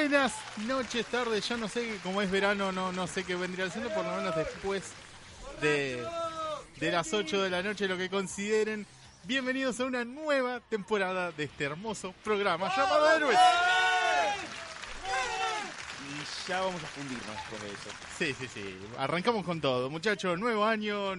[0.00, 0.32] buenas
[0.66, 1.46] noches, tardes.
[1.46, 4.34] Ya no sé, como es verano, no, no sé qué vendría siendo, por lo menos
[4.34, 4.92] después
[5.60, 6.02] de,
[6.78, 8.86] de las 8 de la noche, lo que consideren.
[9.24, 13.38] Bienvenidos a una nueva temporada de este hermoso programa llamado Héroes.
[16.08, 17.90] Y ya vamos a fundirnos con eso.
[18.18, 18.78] Sí, sí, sí.
[18.96, 19.90] Arrancamos con todo.
[19.90, 21.14] Muchachos, nuevo año,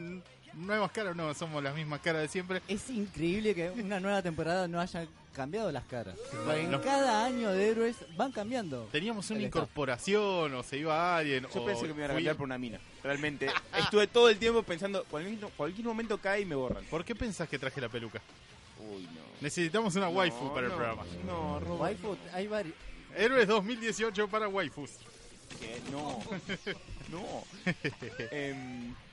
[0.54, 1.16] nuevas caras.
[1.16, 2.62] No, somos las mismas caras de siempre.
[2.68, 6.16] Es increíble que una nueva temporada no haya cambiado las caras.
[6.56, 6.82] En no.
[6.82, 8.88] cada año de héroes van cambiando.
[8.92, 9.62] Teníamos una El staff.
[9.64, 11.48] incorporación, o se iba alguien.
[11.54, 12.80] Yo o pensé que me iban a cambiar por una mina.
[13.04, 13.50] Realmente.
[13.78, 16.84] Estuve todo el tiempo pensando, cualquier, cualquier momento cae y me borran.
[16.86, 18.22] ¿Por qué pensás que traje la peluca?
[18.80, 19.22] Uy, no.
[19.42, 21.04] Necesitamos una waifu No, para el programa.
[21.26, 21.82] No, Robert.
[21.82, 22.76] Waifu, hay varios.
[23.16, 24.92] Héroes 2018 para waifus.
[25.60, 25.82] ¿Qué?
[25.92, 26.20] No.
[27.12, 27.44] No.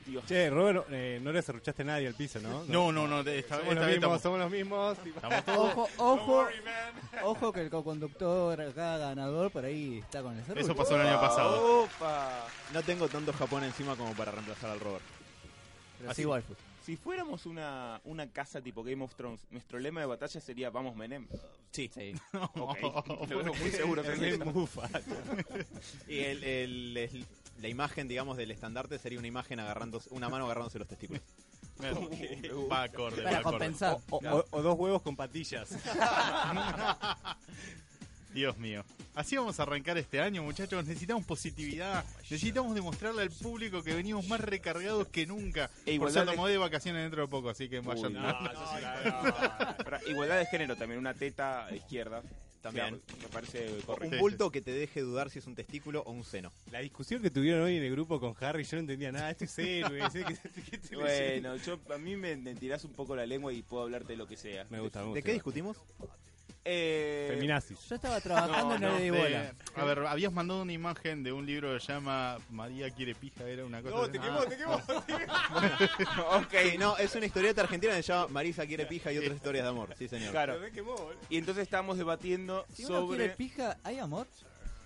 [0.07, 0.25] Dios.
[0.27, 2.63] Che, Robert, eh, no le cerruchaste a nadie al piso, ¿no?
[2.69, 3.25] No, no, no.
[3.25, 4.99] de Esta, Somos esta los vez mismos, estamos, somos los mismos.
[4.99, 5.73] tipo- estamos todos.
[5.73, 6.49] Ojo, ojo,
[7.25, 10.61] ojo que el co-conductor acá ganador por ahí está con el cerro.
[10.61, 11.83] Eso pasó el año pasado.
[11.83, 12.47] Opa.
[12.73, 15.03] No tengo tanto Japón encima como para reemplazar al Robert.
[15.99, 16.55] Pero Así- sí, waifu.
[16.89, 20.97] Si fuéramos una, una casa tipo Game of Thrones, nuestro lema de batalla sería Vamos
[20.97, 21.29] Menem.
[21.71, 21.91] Sí.
[21.93, 22.15] Sí.
[22.33, 22.79] Ok.
[23.29, 24.67] Lo veo muy seguro Es muy.
[26.09, 27.27] Y el, el- el-
[27.61, 31.21] la imagen, digamos, del estandarte sería una imagen agarrándose, una mano agarrándose los testículos.
[32.73, 33.43] Va acorde, va Para acorde.
[33.59, 33.99] compensar.
[34.09, 35.69] O, o- o dos huevos con patillas.
[38.39, 38.85] Dios mío.
[39.15, 40.85] Así vamos a arrancar este año, muchachos.
[40.87, 42.05] Necesitamos positividad.
[42.23, 45.65] Necesitamos demostrarle al público que venimos más recargados que nunca.
[45.65, 48.13] E Por igualdad cierto, de- me voy de vacaciones dentro de poco, así que vayan.
[48.13, 48.23] no,
[49.85, 52.23] Para igualdad de género también, una teta izquierda.
[52.63, 53.01] También.
[53.17, 54.17] Me me parece Un correcto.
[54.17, 56.53] Sí, bulto que te deje dudar si es un testículo o un seno.
[56.73, 59.31] La discusión que tuvieron hoy en el grupo con Harry, yo no entendía nada.
[59.31, 60.01] Este es héroe.
[60.93, 64.17] Bueno, yo, a mí me, me tirás un poco la lengua y puedo hablarte de
[64.17, 64.67] lo que sea.
[64.71, 65.17] Me gusta, me gusta.
[65.19, 65.77] ¿De qué discutimos?
[66.65, 67.79] Eh, Feminazis.
[67.89, 69.53] Yo estaba trabajando y no, le di De- bola.
[69.77, 73.49] a ver, habías mandado una imagen de un libro que se llama María quiere pija,
[73.49, 73.97] era una cosa.
[73.97, 74.75] No, te quemó, te quemó.
[76.37, 79.35] ok, Sí, no, es una historieta argentina que se llama Marisa quiere pija y otras
[79.37, 79.95] historias de amor.
[79.99, 80.31] Sí, señor.
[80.31, 80.59] claro.
[81.31, 83.37] Y entonces estábamos debatiendo Si uno quiere sobre...
[83.37, 84.27] pija, ¿hay amor?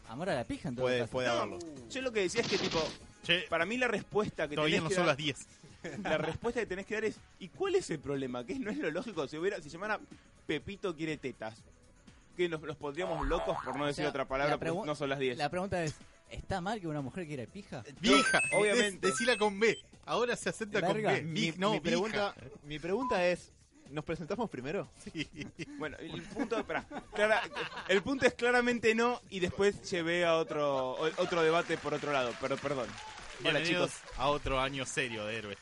[0.09, 1.59] Amor a la pija en todo Puede, puede haberlo.
[1.91, 2.81] Yo lo que decía es que tipo,
[3.25, 5.47] Che, para mí la respuesta que todavía tenés no que son dar, las 10.
[6.05, 8.45] la respuesta que tenés que dar es ¿y cuál es el problema?
[8.45, 9.99] Que no es lo lógico si hubiera si se llamara
[10.61, 11.63] Pepito quiere tetas.
[12.37, 14.87] Que nos, nos pondríamos locos por no O decir sea, otra palabra la porque pregu-
[14.87, 15.37] no son las 10.
[15.37, 15.95] La pregunta es,
[16.31, 17.85] ¿está mal que una mujer quiera pija?
[18.01, 19.07] Vieja, obviamente.
[19.07, 19.79] Des- decila con B.
[20.07, 20.95] Ahora se acepta con.
[21.03, 21.23] B.
[21.23, 23.53] Mi, no, pregunta, mi pregunta es,
[23.91, 24.89] ¿nos presentamos primero?
[25.79, 26.65] Bueno, el punto,
[27.15, 27.43] clara-
[27.89, 32.13] el punto es claramente no y después llevé a otro o- otro debate por otro
[32.13, 32.87] lado, pero perdón.
[33.41, 34.11] Hola Bienvenidos chicos.
[34.19, 35.59] a otro año serio de héroes.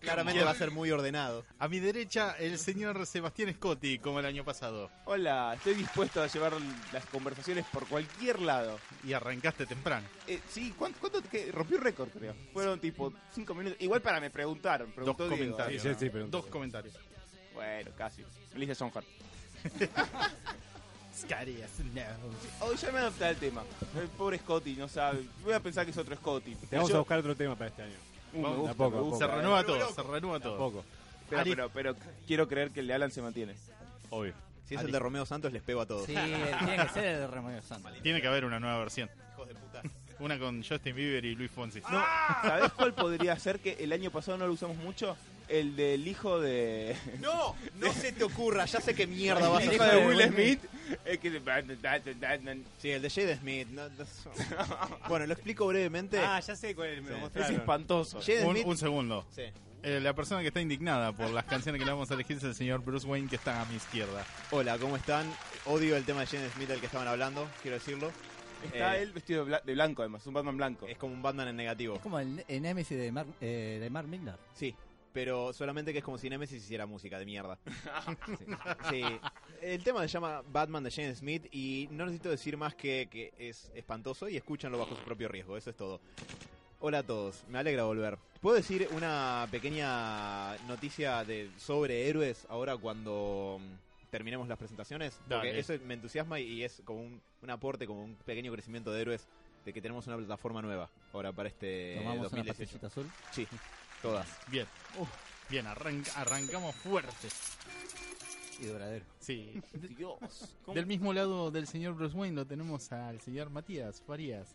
[0.00, 1.44] Claramente va a ser muy ordenado.
[1.58, 4.90] A mi derecha, el señor Sebastián Scotti, como el año pasado.
[5.04, 6.54] Hola, estoy dispuesto a llevar
[6.92, 8.78] las conversaciones por cualquier lado.
[9.06, 10.06] Y arrancaste temprano.
[10.26, 11.52] Eh, sí, ¿cuánto, cuánto qué?
[11.52, 12.34] rompió récord creo?
[12.52, 13.78] Fueron tipo cinco minutos.
[13.80, 15.28] Igual para me preguntaron, Dos Diego.
[15.28, 15.82] comentarios.
[15.82, 16.00] Sí, sí, ¿no?
[16.00, 16.36] sí, pregunto.
[16.38, 16.94] Dos comentarios.
[17.54, 18.24] Bueno, casi.
[18.54, 19.06] Alicia Sonhart.
[21.20, 22.66] Scary as no.
[22.66, 23.62] Hoy ya me adapté al tema.
[24.00, 25.26] El pobre Scotty no sabe.
[25.44, 26.54] Voy a pensar que es otro Scotty.
[26.54, 27.96] Te vamos Yo- a buscar otro tema para este año.
[28.32, 29.26] Uh, Vamos, gusta, poco, gusta.
[29.26, 30.84] Se renueva todo, se renueva todo.
[31.28, 31.96] Pero, pero, pero
[32.26, 33.54] quiero creer que el de Alan se mantiene.
[34.10, 34.34] obvio.
[34.66, 36.06] Si es el de Romeo Santos, les pego a todos.
[36.06, 37.92] Sí, tiene que ser el de Romeo Santos.
[38.02, 39.10] Tiene que haber una nueva versión.
[40.20, 41.80] Una con Justin Bieber y Luis Fonsi.
[41.90, 42.04] No,
[42.42, 45.16] ¿sabés cuál podría ser que el año pasado no lo usamos mucho?
[45.50, 46.94] El del hijo de.
[47.20, 50.22] No, no se te ocurra, ya sé qué mierda vas a el hijo de Will
[50.32, 50.60] Smith.
[51.04, 51.40] El que-
[52.78, 53.68] Sí, el de Jade Smith.
[53.70, 54.04] no- no-
[55.08, 56.18] bueno, lo explico brevemente.
[56.18, 57.14] Ah, ya sé cuál es, me lo Sí.
[57.16, 57.54] Es mostraron.
[57.56, 58.20] espantoso.
[58.20, 58.66] Jade Un, Smith.
[58.66, 59.26] un segundo.
[59.34, 59.42] Sí.
[59.82, 62.44] Eh, la persona que está indignada por las canciones que le vamos a elegir es
[62.44, 64.24] el señor Bruce Wayne, que está a mi izquierda.
[64.50, 65.26] Hola, ¿cómo están?
[65.66, 68.12] Odio el tema de Jade Smith del que estaban hablando, quiero decirlo.
[68.62, 70.86] Está Eh, él vestido de bla- de blanco, además, un Batman blanco.
[70.86, 71.94] Es como un Batman en negativo.
[71.96, 74.38] Es como el, el Nemesis de Mark, eh, de Mark Millar.
[74.54, 74.74] Sí.
[75.12, 77.58] Pero solamente que es como si Nemesis hiciera música de mierda.
[78.90, 79.02] Sí.
[79.02, 79.02] Sí.
[79.62, 83.32] El tema se llama Batman de Shane Smith y no necesito decir más que, que
[83.38, 86.00] es espantoso y escúchanlo bajo su propio riesgo, eso es todo.
[86.80, 88.18] Hola a todos, me alegra volver.
[88.40, 95.14] ¿Puedo decir una pequeña noticia de sobre héroes ahora cuando mm, terminemos las presentaciones?
[95.28, 95.58] Porque Dale.
[95.58, 99.28] eso me entusiasma y es como un, un aporte, como un pequeño crecimiento de héroes
[99.66, 102.58] de que tenemos una plataforma nueva ahora para este Tomamos una 2018.
[102.58, 103.10] pastillita azul.
[103.30, 103.46] Sí,
[104.02, 104.26] todas.
[104.48, 104.66] Bien.
[105.48, 107.32] Bien, arran- arrancamos fuertes.
[108.60, 109.04] Y duradero.
[109.20, 109.60] Sí.
[109.96, 110.54] Dios.
[110.64, 110.74] ¿cómo?
[110.74, 114.54] Del mismo lado del señor Bruce Wayne lo tenemos al señor Matías Farías.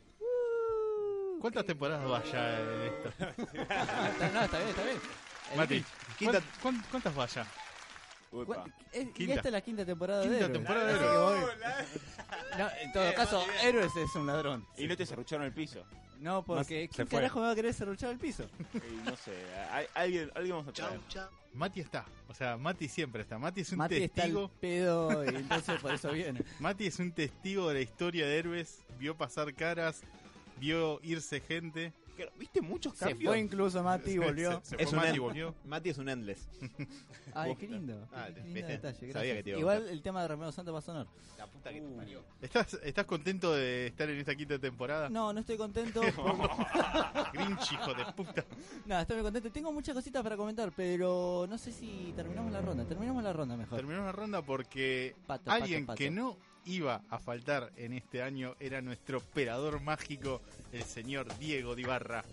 [1.42, 3.14] ¿Cuántas temporadas vaya en esto?
[3.70, 5.00] Ah, está, no, está bien, está bien.
[5.52, 5.86] El- Mati,
[6.18, 7.46] Quinta- ¿cuán- cuán- ¿cuántas vaya?
[8.32, 8.54] Uepa.
[8.56, 9.34] ¿cuál- es- y Quinta.
[9.36, 10.54] esta es la quinta temporada Quinta de Héroes.
[10.60, 11.48] temporada de Héroes.
[12.58, 14.66] No, en todo caso, Héroes es un ladrón.
[14.78, 15.84] Y no te cerrucharon el piso.
[16.20, 18.46] No, porque ¿quién carajo me va a querer serruchar el piso?
[18.74, 19.32] Y no sé,
[19.72, 21.00] hay- alguien, alguien vamos a traer.
[21.54, 22.06] Mati está.
[22.28, 23.38] O sea, Mati siempre está.
[23.40, 24.52] Mati es un Mati está el testigo.
[24.60, 26.44] pedo y entonces por eso viene.
[26.60, 28.80] Mati es un testigo de la historia de héroes.
[29.00, 30.02] Vio pasar caras.
[30.60, 31.94] Vio irse gente.
[32.38, 33.32] ¿Viste muchos Se cambios?
[33.32, 34.62] fue incluso Mati y volvió.
[34.64, 35.56] Se, se Es fue un Mati volvió.
[35.66, 36.48] Mati es un endless.
[37.34, 38.08] Ay, qué lindo.
[38.14, 39.14] Ah, qué lindo.
[39.14, 41.08] Sabía que te iba a Igual el tema de Romeo Santos va a sonar.
[41.38, 42.24] La puta que te parió.
[42.42, 45.10] ¿Estás, ¿Estás contento de estar en esta quinta temporada?
[45.10, 46.02] No, no estoy contento.
[47.34, 48.46] Grinch, hijo de puta.
[48.86, 49.52] No, estoy muy contento.
[49.52, 52.86] Tengo muchas cositas para comentar, pero no sé si terminamos la ronda.
[52.86, 53.78] Terminamos la ronda mejor.
[53.78, 55.98] Terminamos la ronda porque Pato, alguien pato, pato.
[55.98, 60.42] que no iba a faltar en este año era nuestro operador mágico,
[60.74, 62.24] el señor Diego Dibarra.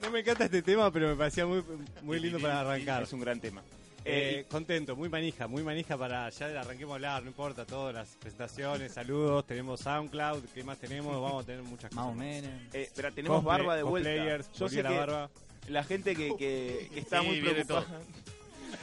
[0.00, 1.62] No me encanta este tema, pero me parecía muy,
[2.02, 3.04] muy lindo para arrancar.
[3.04, 3.62] Es un gran tema.
[4.06, 7.94] Eh, Eh, contento, muy manija, muy manija para ya arranquemos a hablar, no importa, todas
[7.94, 11.18] las presentaciones, saludos, tenemos SoundCloud, ¿qué más tenemos?
[11.22, 12.18] Vamos a tener muchas Más o cosas.
[12.18, 12.50] menos.
[12.74, 14.10] eh, espera, tenemos Cosplay- barba de vuelta.
[14.58, 15.30] Yo sé la que barba.
[15.68, 18.00] la gente que, que, que está Sí, muy viene preocupada.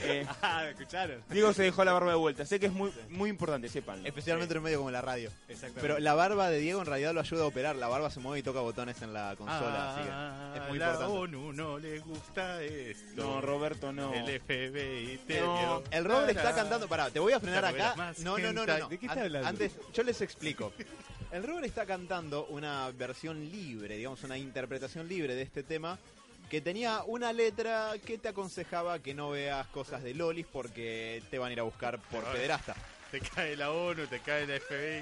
[0.03, 1.21] Eh, Ah, ¿escucharon?
[1.29, 2.45] Diego se dejó la barba de vuelta.
[2.45, 4.05] Sé que es muy, muy importante, sepan.
[4.05, 5.29] Especialmente en un medio como la radio.
[5.47, 5.81] Exactamente.
[5.81, 7.75] Pero la barba de Diego en realidad lo ayuda a operar.
[7.75, 9.93] La barba se mueve y toca botones en la consola.
[9.95, 11.17] así Ah, que es muy la importante.
[11.17, 13.15] ONU no le gusta esto.
[13.15, 14.13] No, Roberto, no.
[14.13, 16.87] El FBI te No, El Robert está cantando.
[16.87, 17.95] Pará, te voy a frenar acá.
[18.19, 18.77] No, no, no, no.
[18.79, 18.87] no.
[18.89, 19.47] ¿De qué está An- hablando?
[19.47, 20.73] Antes, yo les explico.
[21.31, 25.97] El Robert está cantando una versión libre, digamos, una interpretación libre de este tema.
[26.51, 31.39] Que tenía una letra que te aconsejaba que no veas cosas de lolis porque te
[31.39, 32.33] van a ir a buscar por Ay.
[32.33, 32.75] pederasta.
[33.09, 34.97] Te cae la ONU, te cae la FBI.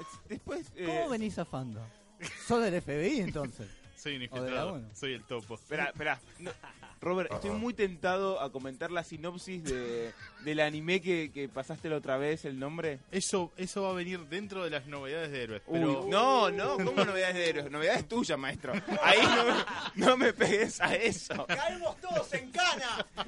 [0.00, 0.66] Es- Después.
[0.76, 1.84] eh, ¿Cómo venís zafando?
[2.46, 3.68] ¿Sos del FBI entonces?
[3.96, 4.72] Soy un O de la infiltrado.
[4.74, 4.88] ONU.
[4.94, 5.54] Soy el topo.
[5.56, 6.20] Espera, espera.
[6.38, 6.52] No,
[7.04, 10.12] Robert, estoy muy tentado a comentar la sinopsis de,
[10.44, 12.98] del anime que, que pasaste la otra vez, el nombre.
[13.12, 15.62] Eso, eso va a venir dentro de las novedades de héroes.
[15.66, 17.70] Uy, no, no, ¿cómo novedades de héroes?
[17.70, 18.72] Novedades tuyas, maestro.
[19.02, 21.46] Ahí no, me- no me pegues a eso.
[21.46, 23.06] ¡Caemos todos en cana!
[23.16, 23.24] No,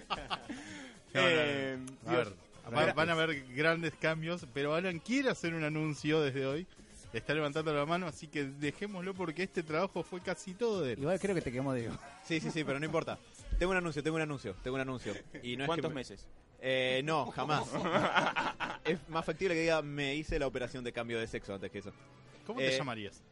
[1.23, 1.31] no, no.
[1.31, 2.35] Eh, A ver, Dios.
[2.75, 6.67] va- van a haber grandes cambios, pero Alan quiere hacer un anuncio desde hoy.
[7.13, 10.99] Está levantando la mano, así que dejémoslo porque este trabajo fue casi todo de él.
[10.99, 11.97] Igual creo que te quemó Diego.
[12.25, 13.19] Sí, sí, sí, pero no importa.
[13.59, 15.15] Tengo un anuncio, tengo un anuncio, tengo un anuncio.
[15.43, 16.27] Y no es ¿Cuántos que me- meses?
[16.61, 17.65] Eh, no, jamás.
[18.85, 21.79] es más factible que diga, me hice la operación de cambio de sexo antes que
[21.79, 21.93] eso.
[22.47, 23.23] ¿Cómo te Eh, llamarías?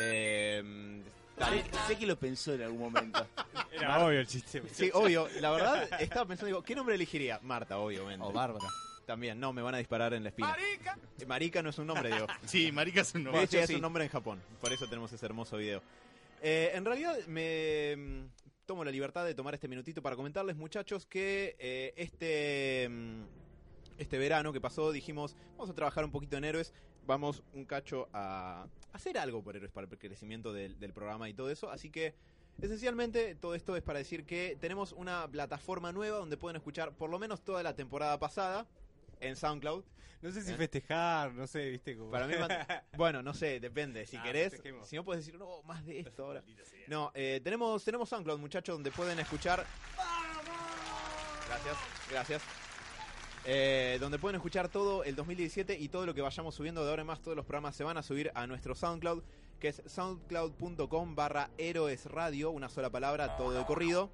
[0.00, 1.02] Eh,
[1.38, 3.26] Sé, sé que lo pensó en algún momento.
[3.72, 4.62] Era obvio el chiste.
[4.72, 5.26] sí, obvio.
[5.40, 7.38] La verdad, estaba pensando, digo, ¿qué nombre elegiría?
[7.42, 8.24] Marta, obviamente.
[8.26, 8.66] O Bárbara.
[9.06, 10.48] También, no, me van a disparar en la espina.
[10.48, 10.98] ¡Marica!
[11.26, 12.26] Marica no es un nombre, digo.
[12.46, 13.44] Sí, marica es un De nombre.
[13.44, 13.74] hecho, es sí.
[13.74, 14.40] un nombre en Japón.
[14.60, 15.82] Por eso tenemos ese hermoso video.
[16.42, 18.26] Eh, en realidad, me
[18.70, 23.22] tomo la libertad de tomar este minutito para comentarles, muchachos, que eh, este, mm,
[23.98, 26.72] este verano que pasó dijimos, vamos a trabajar un poquito en héroes,
[27.04, 31.34] vamos un cacho a hacer algo por héroes para el crecimiento del, del programa y
[31.34, 31.68] todo eso.
[31.68, 32.14] Así que,
[32.62, 37.10] esencialmente, todo esto es para decir que tenemos una plataforma nueva donde pueden escuchar por
[37.10, 38.68] lo menos toda la temporada pasada
[39.20, 39.84] en SoundCloud.
[40.22, 40.56] No sé si ¿Eh?
[40.56, 42.10] festejar, no sé, viste como...
[42.10, 42.34] Para mí,
[42.96, 44.06] bueno, no sé, depende.
[44.06, 44.86] Si Ah, querés, festejemos.
[44.86, 46.42] si no puedes decir, no, más de esto ahora.
[46.88, 49.64] No, eh, tenemos, tenemos SoundCloud, muchachos, donde pueden escuchar.
[51.48, 51.76] Gracias,
[52.10, 52.42] gracias.
[53.46, 57.00] Eh, donde pueden escuchar todo el 2017 y todo lo que vayamos subiendo de ahora
[57.00, 57.22] en más.
[57.22, 59.22] Todos los programas se van a subir a nuestro SoundCloud,
[59.58, 64.10] que es soundcloud.com barra héroes radio, una sola palabra, todo de corrido.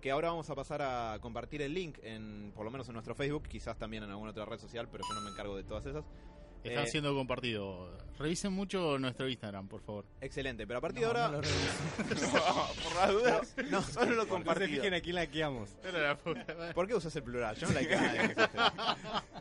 [0.00, 3.14] Que ahora vamos a pasar a compartir el link, en, por lo menos en nuestro
[3.14, 5.84] Facebook, quizás también en alguna otra red social, pero yo no me encargo de todas
[5.86, 6.04] esas.
[6.64, 7.90] Están Eh, siendo compartidos.
[8.18, 10.04] Revisen mucho nuestro Instagram, por favor.
[10.20, 11.36] Excelente, pero a partir No, de no ahora.
[11.36, 12.38] lo reviso.
[12.84, 14.68] Por las dudas, No, solo lo No se compartido.
[14.68, 15.70] fijen a quién la queamos.
[16.74, 17.56] ¿Por qué usas el plural?
[17.56, 18.58] Yo no la a nadie que use este.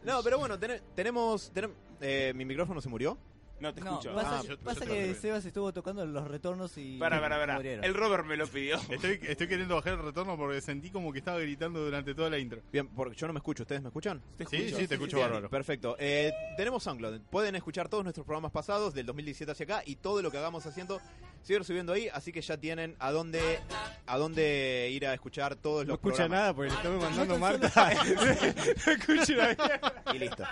[0.05, 1.53] No, pero bueno, ten- tenemos.
[1.53, 3.17] tenem- eh, ¿Mi micrófono se murió?
[3.59, 4.15] No te No, escucho.
[4.15, 5.13] pasa, Ah, yo- pasa yo que.
[5.15, 6.97] Sebas estuvo tocando los retornos y.
[6.97, 7.55] Para, para, para.
[7.55, 7.83] murieron.
[7.83, 8.77] El Robert me lo pidió.
[8.89, 12.37] Estoy, estoy queriendo bajar el retorno porque sentí como que estaba gritando durante toda la
[12.37, 12.61] intro.
[12.71, 14.21] Bien, porque yo no me escucho, ¿ustedes me escuchan?
[14.37, 14.77] Te Sí, escucho.
[14.77, 15.49] sí, te escucho Bien, bárbaro.
[15.49, 15.95] Perfecto.
[15.99, 17.19] Eh, tenemos SoundCloud.
[17.29, 20.65] Pueden escuchar todos nuestros programas pasados del 2017 hacia acá y todo lo que hagamos
[20.65, 21.01] haciendo
[21.43, 23.59] seguir subiendo ahí, así que ya tienen a dónde
[24.05, 26.39] a dónde ir a escuchar todos No los escucha programas.
[26.39, 27.93] nada porque le estamos mandando No Marta.
[28.85, 30.03] no escucha nada.
[30.13, 30.43] Y listo.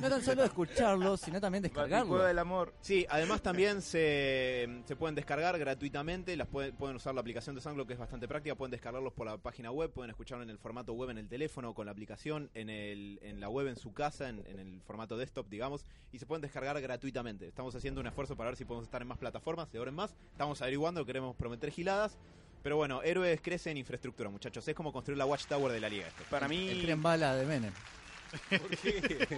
[0.00, 2.08] No tan solo escucharlo, sino también descargarlo.
[2.08, 2.74] Cueva del amor.
[2.80, 7.60] Sí, además también se, se pueden descargar gratuitamente, las pueden, pueden usar la aplicación de
[7.60, 10.58] SoundCloud que es bastante práctica, pueden descargarlos por la página web, pueden escucharlo en el
[10.58, 13.92] formato web en el teléfono con la aplicación, en, el, en la web en su
[13.92, 17.46] casa, en, en el formato desktop, digamos, y se pueden descargar gratuitamente.
[17.48, 19.96] Estamos haciendo un esfuerzo para ver si podemos estar en más plataformas, de ahora en
[20.32, 22.18] Estamos averiguando, queremos prometer giladas.
[22.62, 24.66] Pero bueno, héroes crece en infraestructura, muchachos.
[24.66, 26.06] Es como construir la Watchtower de la liga.
[26.08, 26.24] Esto.
[26.30, 27.72] Para El mí tren bala de Menem.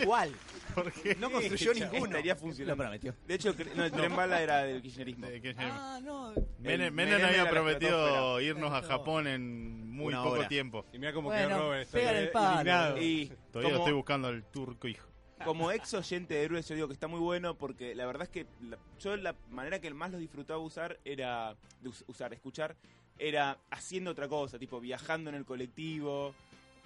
[0.05, 0.33] ¿Cuál?
[0.75, 1.15] ¿Por qué?
[1.17, 2.07] No construyó ninguno.
[2.17, 3.15] estaría Lo prometió.
[3.27, 5.27] De hecho, no, el tren bala era del kirchnerismo.
[5.27, 6.31] De Ah, no.
[6.61, 10.49] Menem, el Menem Menem había prometido irnos a Japón en muy Una poco hora.
[10.49, 10.87] tiempo.
[10.93, 11.91] Y mira cómo Bueno, quedó Robert.
[11.91, 12.51] pega estoy el palo.
[12.53, 12.99] indignado.
[13.03, 15.09] Y Todavía como, estoy buscando al turco hijo.
[15.47, 18.29] Como ex oyente de héroes, yo digo que está muy bueno porque la verdad es
[18.29, 22.77] que la- yo la manera que más los disfrutaba usar era, de us- usar, escuchar,
[23.19, 26.35] era haciendo otra cosa, tipo viajando en el colectivo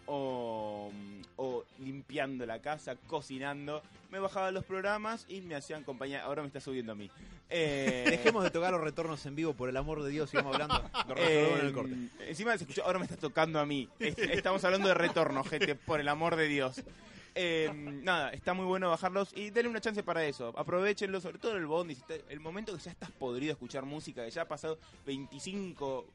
[0.07, 0.91] o,
[1.37, 3.83] o limpiando la casa, cocinando.
[4.11, 6.25] Me bajaba los programas y me hacían compañía.
[6.25, 7.11] Ahora me está subiendo a mí.
[7.49, 10.83] Eh, Dejemos de tocar los retornos en vivo, por el amor de Dios, sigamos hablando.
[11.15, 11.93] Resolvemos en el corte.
[11.95, 13.89] Eh, Encima se escuchó, ahora me está tocando a mí.
[13.99, 16.83] Es- Estamos hablando de retorno, gente, por el amor de Dios.
[17.35, 20.53] Eh, nada, está muy bueno bajarlos y denle una chance para eso.
[20.57, 21.97] Aprovechenlo, sobre todo en el bondi.
[22.29, 26.07] el momento que ya estás podrido a escuchar música, que ya ha pasado 25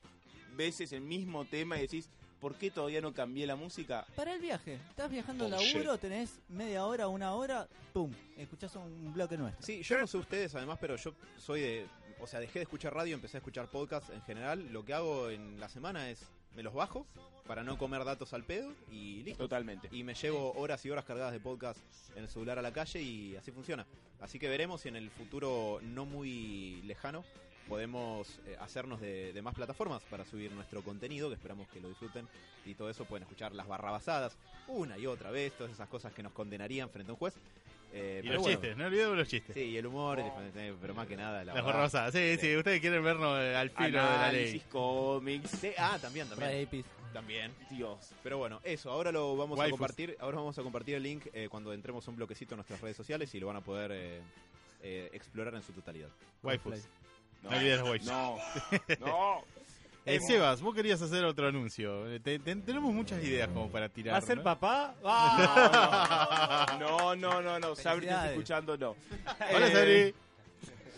[0.55, 4.05] veces el mismo tema y decís, ¿por qué todavía no cambié la música?
[4.15, 4.79] Para el viaje.
[4.89, 5.75] Estás viajando al Bullshit.
[5.75, 8.12] laburo, tenés media hora, una hora, pum.
[8.38, 9.65] Escuchás un bloque nuestro.
[9.65, 11.88] Sí, yo no sé ustedes además, pero yo soy de...
[12.19, 14.72] O sea, dejé de escuchar radio, empecé a escuchar podcast en general.
[14.72, 17.05] Lo que hago en la semana es, me los bajo
[17.47, 19.43] para no comer datos al pedo y listo.
[19.43, 19.89] Totalmente.
[19.91, 21.79] Y me llevo horas y horas cargadas de podcast
[22.15, 23.85] en el celular a la calle y así funciona.
[24.21, 27.24] Así que veremos si en el futuro no muy lejano
[27.67, 31.89] podemos eh, hacernos de, de más plataformas para subir nuestro contenido, que esperamos que lo
[31.89, 32.27] disfruten
[32.63, 36.24] y todo eso pueden escuchar las barrabasadas una y otra vez, todas esas cosas que
[36.24, 37.35] nos condenarían frente a un juez.
[37.97, 39.53] Eh, Y los bueno, chistes, no olvidemos los chistes.
[39.53, 41.65] Sí, y el humor, eh, pero más que nada la Las verdad.
[41.67, 42.13] barrabasadas.
[42.13, 44.41] Sí, sí, ustedes quieren vernos eh, al filo de la ley.
[44.41, 45.49] Análisis, cómics.
[45.51, 46.65] Sí, ah, también, también.
[46.65, 46.85] Rapis.
[47.13, 47.53] También.
[47.69, 48.11] Dios.
[48.21, 50.17] Pero bueno, eso, ahora lo vamos a compartir.
[50.19, 53.33] Ahora vamos a compartir el link eh, cuando entremos un bloquecito en nuestras redes sociales
[53.33, 54.19] y lo van a poder eh,
[54.83, 56.09] eh, explorar en su totalidad.
[56.43, 56.85] Waifus.
[57.43, 58.07] No, No olvides los waifus.
[58.09, 58.37] No,
[58.99, 59.43] no.
[60.05, 62.07] Eh, Sebas, vos querías hacer otro anuncio.
[62.12, 64.13] Eh, te- te- tenemos muchas ideas como para tirar.
[64.13, 64.43] ¿Va a ser ¿no?
[64.43, 64.93] papá?
[65.03, 66.77] ¡Ah!
[66.79, 67.75] No, no, no, no.
[67.75, 68.95] Sabri, te está escuchando, no.
[69.53, 70.15] Hola, Eh, Sabri.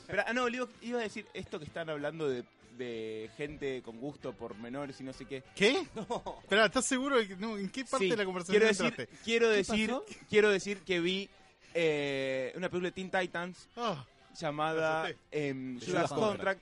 [0.07, 2.43] Pero, ah, no, le iba, iba a decir esto que están hablando de,
[2.77, 5.43] de gente con gusto por menores y no sé qué.
[5.55, 5.85] ¿Qué?
[6.43, 8.85] Espera, ¿estás seguro de que no, en qué parte Sí, de la conversación quiero decir,
[8.85, 9.17] entraste?
[9.23, 10.05] quiero decir, pasó?
[10.29, 11.29] quiero decir que vi
[11.73, 14.05] eh, una película de Teen Titans Ah,
[14.39, 15.49] llamada Me asusté.
[15.49, 16.61] em, Judas Contract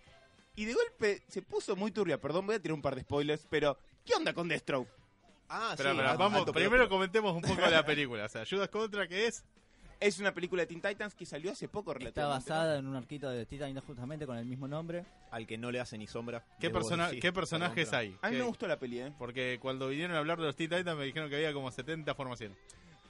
[0.55, 2.19] y de golpe se puso muy turbia.
[2.19, 4.89] Perdón, voy a tirar un par de spoilers, pero ¿qué onda con Deathstroke?
[5.49, 8.25] Ah, espera, sí, alto- vamos, alto primero comentemos un poco de la película.
[8.25, 9.43] O sea, Judas Contra, ¿qué es?
[9.99, 12.49] Es una película de Teen Titans que salió hace poco Está relativamente.
[12.49, 15.05] basada en un arquito de Titan justamente con el mismo nombre.
[15.31, 16.43] al que no le hace ni sombra.
[16.59, 18.17] ¿Qué, persona- decir, ¿qué personajes hay?
[18.21, 19.13] A mí ¿Qué- me gustó la peli, ¿eh?
[19.17, 22.13] Porque cuando vinieron a hablar de los Teen Titans me dijeron que había como 70
[22.15, 22.57] formaciones.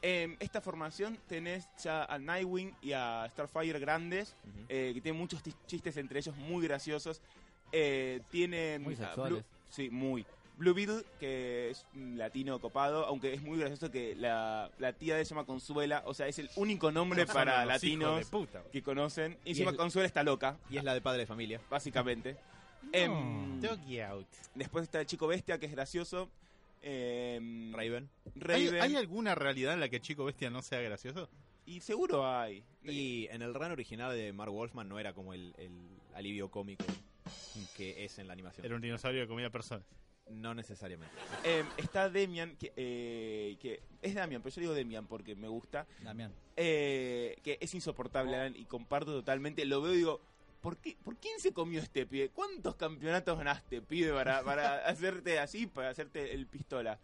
[0.08, 4.66] En esta formación tenés ya a Nightwing y a Starfire grandes, Ujú.
[4.70, 7.22] eh, que tienen muchos chistes entre ellos muy graciosos.
[7.72, 9.40] Eh, tiene Muy sexuales.
[9.40, 10.24] Blue- sí, muy.
[10.58, 15.16] Blue Beetle, que es un latino copado, aunque es muy gracioso que la, la tía
[15.16, 18.62] de él se llama Consuela, o sea, es el único nombre para latinos puta.
[18.72, 19.40] que conocen.
[19.44, 21.60] Y Y encima es- Consuela está loca, Y es la de padre de familia.
[21.68, 22.38] básicamente.
[22.92, 24.28] Em, Doggy out.
[24.54, 26.30] después está el chico bestia, que es gracioso.
[26.88, 28.10] Em, Raven.
[28.25, 28.82] ¿Hay, Raven.
[28.82, 31.30] hay alguna realidad en la que Chico Bestia no sea gracioso?
[31.65, 32.63] Y seguro hay.
[32.84, 35.72] Y en el run original de Mark Wolfman no era como el, el
[36.13, 36.86] alivio cómico
[37.75, 38.65] que es en la animación.
[38.65, 39.86] Era un dinosaurio que comía personas.
[40.30, 41.13] No necesariamente.
[41.44, 45.86] Em, está Demian, que, eh, que es Damian, pero yo digo Demian porque me gusta.
[46.04, 46.32] Damián.
[46.56, 49.65] eh, que es insoportable Alan, y comparto totalmente.
[49.65, 50.22] Lo veo y digo,
[50.65, 52.29] ¿por, qué, ¿por quién se comió este pibe?
[52.29, 56.98] ¿Cuántos campeonatos ganaste, pibe, para, para hacerte así, para hacerte el pistola?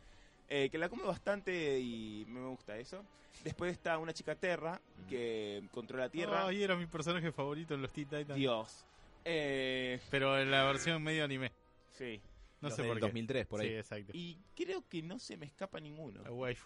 [0.50, 3.06] Eh, que la come bastante y me gusta eso.
[3.44, 6.48] Después está una chica Terra que controla Tierra.
[6.48, 8.36] Ay, era mi personaje favorito en los Teen Titans.
[8.36, 8.84] Dios.
[9.26, 11.52] Eh, Pero en la versión medio anime.
[11.92, 12.20] sí.
[12.62, 13.02] No Los sé por qué.
[13.02, 13.70] 2003, por ahí.
[13.70, 14.12] Sí, exacto.
[14.14, 16.22] Y creo que no se me escapa ninguno.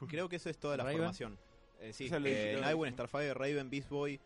[0.10, 0.98] Creo que eso es toda la Raven.
[0.98, 1.38] formación.
[1.80, 2.58] Eh, sí, eh.
[2.60, 4.20] Nightwing, Starfire, Raven, Beast Boy,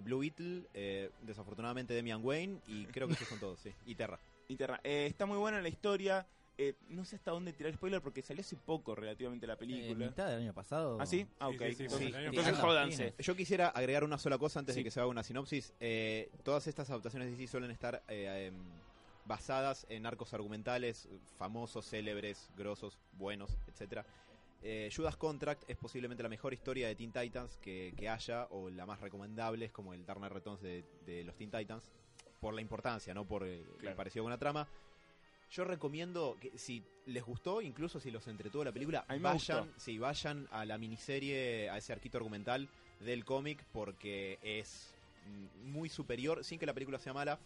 [0.00, 3.72] Blue Beetle, eh, desafortunadamente Demian Wayne y creo que esos son todos, sí.
[3.86, 4.18] Y Terra.
[4.48, 4.80] Y Terra.
[4.84, 6.26] Eh, está muy buena la historia.
[6.58, 10.06] Eh, no sé hasta dónde tirar spoiler porque salió hace poco relativamente la Eh, película.
[10.06, 10.96] mitad del año pasado.
[10.98, 11.26] ¿Ah, sí?
[11.38, 11.58] Ah, ok.
[11.68, 13.14] sí, sí, entonces, el entonces jódanse.
[13.18, 14.80] Yo quisiera agregar una sola cosa antes Sí.
[14.80, 15.74] de que se haga una sinopsis.
[15.80, 18.54] Eh, todas estas adaptaciones de DC suelen estar eh, em,
[19.26, 24.06] basadas en arcos argumentales famosos, célebres, grosos, buenos, etcétera.
[24.68, 28.68] Eh, Judas Contract es posiblemente la mejor historia de Teen Titans que, que haya, o
[28.68, 31.88] la más recomendable, es como el Turner Returns de, de los Teen Titans,
[32.40, 33.96] por la importancia, no por eh, el Claro.
[33.96, 34.66] parecido con la trama.
[35.52, 40.48] Yo recomiendo que si les gustó, incluso si los entretuvo la película, vayan, sí, vayan
[40.50, 42.68] a la miniserie, a ese arquito argumental
[42.98, 44.92] del cómic, porque es
[45.62, 47.38] muy superior, sin que la película sea mala.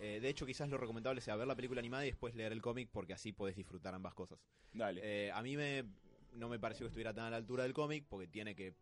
[0.00, 2.60] Eh, de hecho, quizás lo recomendable sea ver la película animada y después leer el
[2.60, 4.38] cómic, porque así podés disfrutar ambas cosas.
[4.74, 5.00] Dale.
[5.02, 5.84] Eh, a mí me,
[6.38, 8.74] no me pareció que estuviera tan a la altura del cómic, porque tiene que,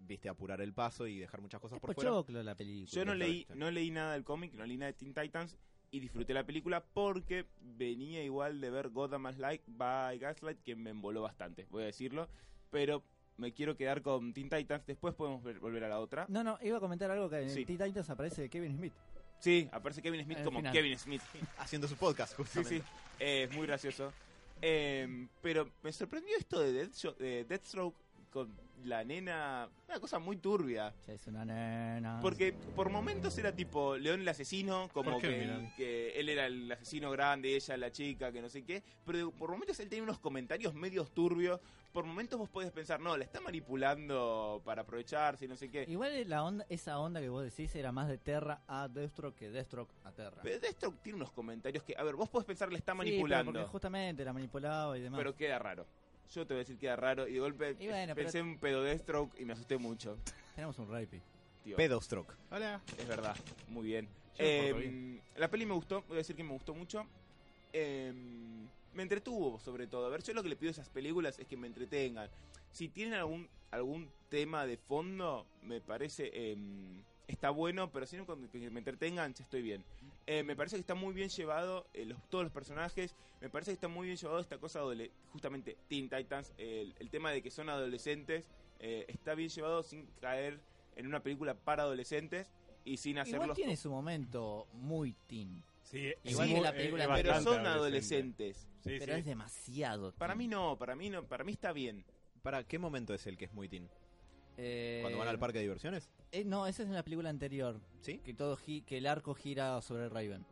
[0.00, 2.10] viste, apurar el paso y dejar muchas cosas Es por fuera.
[2.44, 2.90] la película.
[2.92, 5.56] Yo no leí, no leí nada del cómic, no leí nada de Teen Titans
[5.90, 10.76] y disfruté la película porque venía igual de ver Gotham as Light by Gaslight que
[10.76, 12.28] me emboló bastante, voy a decirlo,
[12.70, 13.02] pero
[13.38, 16.26] me quiero quedar con Teen Titans, después podemos ver- volver a la otra.
[16.28, 17.64] No, no, iba a comentar algo que en Sí.
[17.64, 18.92] Teen Titans aparece Kevin Smith.
[19.40, 20.72] Sí, aparece Kevin Smith como final.
[20.72, 21.22] Kevin Smith.
[21.58, 22.78] Haciendo su podcast, Sí, justamente.
[22.80, 22.84] sí,
[23.20, 24.12] eh, es muy gracioso.
[24.60, 27.96] Eh, pero me sorprendió esto de, Deathsho- de Deathstroke
[28.30, 28.52] con
[28.84, 30.94] la nena, una cosa muy turbia.
[31.06, 32.18] Ya es una nena.
[32.22, 36.70] Porque por momentos era tipo León el asesino, como ¿Por qué, que, él era el
[36.72, 38.82] asesino grande, ella la chica, que no sé qué.
[39.04, 41.60] Pero por momentos él tenía unos comentarios medios turbios.
[41.92, 45.84] Por momentos vos podés pensar, no, la está manipulando para aprovecharse y no sé qué.
[45.88, 49.50] Igual la onda, esa onda que vos decís era más de Terra a Deathstroke que
[49.50, 50.40] Deathstroke a Terra.
[50.42, 53.52] Pero Deathstroke tiene unos comentarios que, a ver, vos podés pensar, le está Sí, manipulando.
[53.52, 55.18] pero porque justamente la manipulaba y demás.
[55.18, 55.86] pero queda raro.
[56.34, 58.58] Yo te voy a decir queda raro y de golpe Y bueno, pero- pensé en
[58.58, 60.18] pedo Deathstroke y me asusté mucho.
[60.54, 61.20] Tenemos un rapey.
[61.64, 61.76] Tío.
[61.76, 62.34] Pedostroke.
[62.50, 62.80] Hola.
[62.98, 63.36] Es verdad,
[63.68, 64.08] muy bien.
[64.38, 67.06] Eh, porto la peli me gustó, voy a decir que me gustó mucho.
[67.72, 68.12] Eh,
[68.94, 70.06] me entretuvo sobre todo.
[70.06, 72.28] A ver, yo lo que le pido a esas películas es que me entretengan.
[72.72, 76.56] Si tienen algún algún tema de fondo, me parece eh,
[77.28, 78.34] está bueno, pero si no que
[78.70, 79.84] me entretengan, ya estoy bien.
[80.26, 83.14] Eh, me parece que está muy bien llevado eh, los, todos los personajes.
[83.40, 87.10] Me parece que está muy bien llevado esta cosa de justamente Teen Titans, el, el
[87.10, 88.44] tema de que son adolescentes.
[88.80, 90.60] eh, está bien llevado sin caer
[90.96, 92.50] en una película para adolescentes
[92.84, 95.62] y sin hacerlos Igual tiene su momento muy teen.
[95.82, 98.68] Sí, Igual que muy- la película es pero son adolescentes.
[98.84, 99.20] Sí, pero sí.
[99.20, 100.12] es demasiado.
[100.12, 100.38] Para teen.
[100.38, 102.04] mí no, para mí no, para mí está bien.
[102.42, 103.88] ¿Para qué momento es el que es muy teen?
[104.60, 106.10] Eh, ¿Cuando van al parque de diversiones?
[106.32, 107.80] eh, no, esa es en la película anterior.
[108.00, 108.18] ¿Sí?
[108.18, 110.44] Que todo gi- que el arco gira sobre Raven.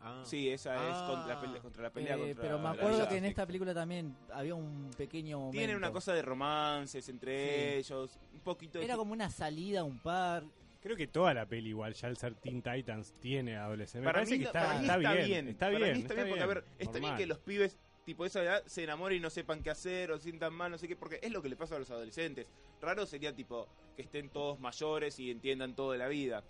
[0.00, 0.22] Ah.
[0.24, 1.06] Sí, esa es Ah.
[1.10, 3.46] contra la pelea, contra la pelea Eh, contra pero me la acuerdo que en esta
[3.46, 5.56] película también había un pequeño momento.
[5.58, 9.98] tienen una cosa de romances entre ellos, un poquito de Era como una salida, un
[9.98, 10.44] par.
[10.82, 14.02] Creo que toda la peli igual, ya al ser Teen Titans, tiene adolescentes.
[14.02, 16.00] Me para parece mí, que está, para mí está bien, bien, Está para bien, mí
[16.02, 18.84] está bien, porque a ver, está bien que los pibes tipo de esa edad se
[18.84, 21.42] enamoren y no sepan qué hacer o sientan mal, no sé qué, porque es lo
[21.42, 22.46] que le pasa a los adolescentes.
[22.80, 23.66] Raro sería tipo
[23.96, 26.44] que estén todos mayores y entiendan todo de la vida.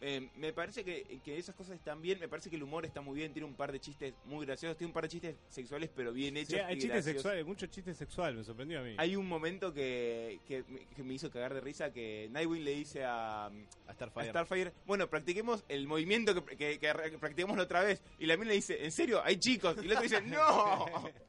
[0.00, 3.00] Eh, me parece que, que esas cosas están bien, me parece que el humor está
[3.00, 5.88] muy bien, tiene un par de chistes muy graciosos, tiene un par de chistes sexuales
[5.94, 6.54] pero bien hechos.
[6.54, 7.12] Sí, hay y chistes graciosos.
[7.22, 8.94] sexuales, mucho chiste sexual, me sorprendió a mí.
[8.98, 12.72] Hay un momento que, que, me- que me hizo cagar de risa que Nightwing le
[12.74, 13.50] dice a, A
[13.86, 14.28] a Starfire.
[14.30, 18.02] Starfire, bueno, practiquemos el movimiento que, que, que re- practiquemos la otra vez.
[18.18, 19.22] Y la mina le dice, ¿en serio?
[19.24, 19.76] ¿Hay chicos?
[19.80, 20.86] Y el otro dice, ¡No!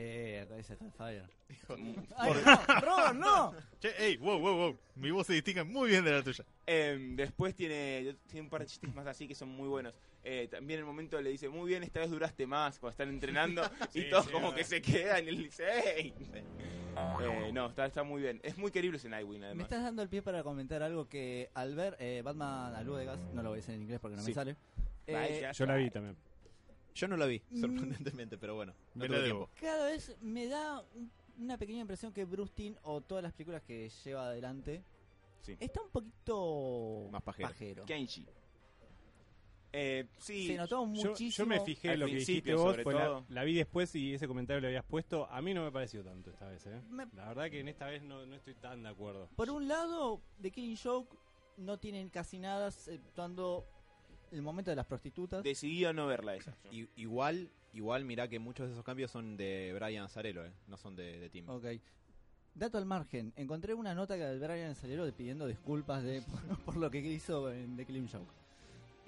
[0.00, 1.22] Dice Starfire.
[1.68, 1.94] Mm.
[2.16, 2.80] ¡Ay, no!
[2.80, 3.54] ¡Robert, no!
[3.80, 4.78] Che, ey, wow, wow, wow.
[4.96, 6.44] Mi voz se distingue muy bien de la tuya.
[6.66, 9.94] Em, después tiene, tiene un par de chistes más así que son muy buenos.
[10.24, 13.08] Eh, también en el momento le dice, muy bien, esta vez duraste más cuando están
[13.10, 13.62] entrenando.
[13.94, 14.56] y Sí, todos sí, como verdad.
[14.58, 15.64] que se quedan y él dice,
[15.96, 16.14] ¡Ey!
[17.20, 18.40] Eh, no, está, está muy bien.
[18.42, 19.64] Es muy querible ese Nightwing Me además.
[19.64, 23.04] estás dando el pie para comentar algo que al ver eh, Batman a luz de
[23.04, 24.28] gas, no lo voy a decir en inglés porque no Sí.
[24.30, 24.56] me sale.
[25.06, 26.16] eh, Vaya, Yo la vi también.
[26.96, 27.60] Yo no la vi, Mm.
[27.60, 28.72] sorprendentemente, pero bueno.
[28.94, 29.50] No Me tuve la tiempo.
[29.54, 29.60] debo.
[29.60, 33.62] cada vez me da un- una pequeña impresión que Bruce Timm o todas las películas
[33.62, 34.82] que lleva adelante
[35.42, 35.56] Sí.
[35.60, 37.84] está un poquito Más pajero.
[37.84, 38.26] Kenji.
[39.78, 41.44] Eh, sí, Se notó Yo, muchísimo.
[41.44, 43.26] yo me fijé al lo que dijiste principio, vos, sobre fue la, todo.
[43.28, 45.30] la vi después y ese comentario lo habías puesto.
[45.30, 46.80] A mí no me pareció tanto esta vez, ¿eh?
[46.88, 49.28] Me- La verdad que en esta vez no, no estoy tan de acuerdo.
[49.36, 51.14] Por un lado, The Killing Joke
[51.58, 53.66] no tienen casi nada, exceptuando
[54.32, 55.42] el momento de las prostitutas.
[55.42, 56.56] decidí a no verla esa.
[56.70, 60.76] I- igual, igual mirá que muchos de esos cambios son de Brian Azarello, eh, no
[60.76, 61.48] son de, de Tim.
[61.48, 61.64] Ok.
[62.54, 66.22] Dato al margen, encontré una nota que de Brian Salero pidiendo disculpas de,
[66.56, 68.32] por, por lo que hizo en The Killing Joke.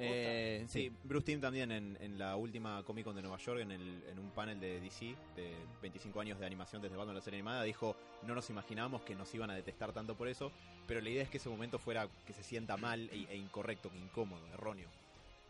[0.01, 3.73] Eh, Sí, Bruce Timm también en, en la última Comic Con de Nueva York, en,
[3.73, 7.39] el- en un panel de DC, de 25 años de animación desde Batman la serie
[7.39, 10.53] animada, dijo, no nos imaginábamos que nos iban a detestar tanto por eso,
[10.87, 13.91] pero la idea es que ese momento fuera que se sienta mal e, e incorrecto,
[13.91, 14.89] que incómodo, erróneo.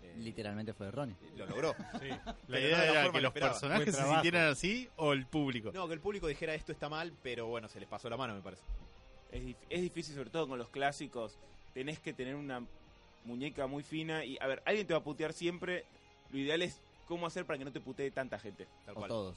[0.02, 1.16] Eh, Literalmente fue Ronnie.
[1.36, 1.74] lo logró.
[2.00, 2.08] Sí.
[2.08, 3.52] La no idea la era que los esperaba.
[3.52, 5.70] personajes se sintieran así o el público.
[5.72, 8.34] No, que el público dijera esto está mal, pero bueno, se les pasó la mano,
[8.34, 8.62] me parece.
[9.32, 11.38] Es, dif- es difícil, sobre todo con los clásicos.
[11.74, 12.62] Tenés que tener una
[13.24, 14.24] muñeca muy fina.
[14.24, 15.84] Y, a ver, alguien te va a putear siempre.
[16.30, 18.66] Lo ideal es cómo hacer para que no te putee tanta gente.
[18.86, 19.08] Tal O cual.
[19.08, 19.36] todos.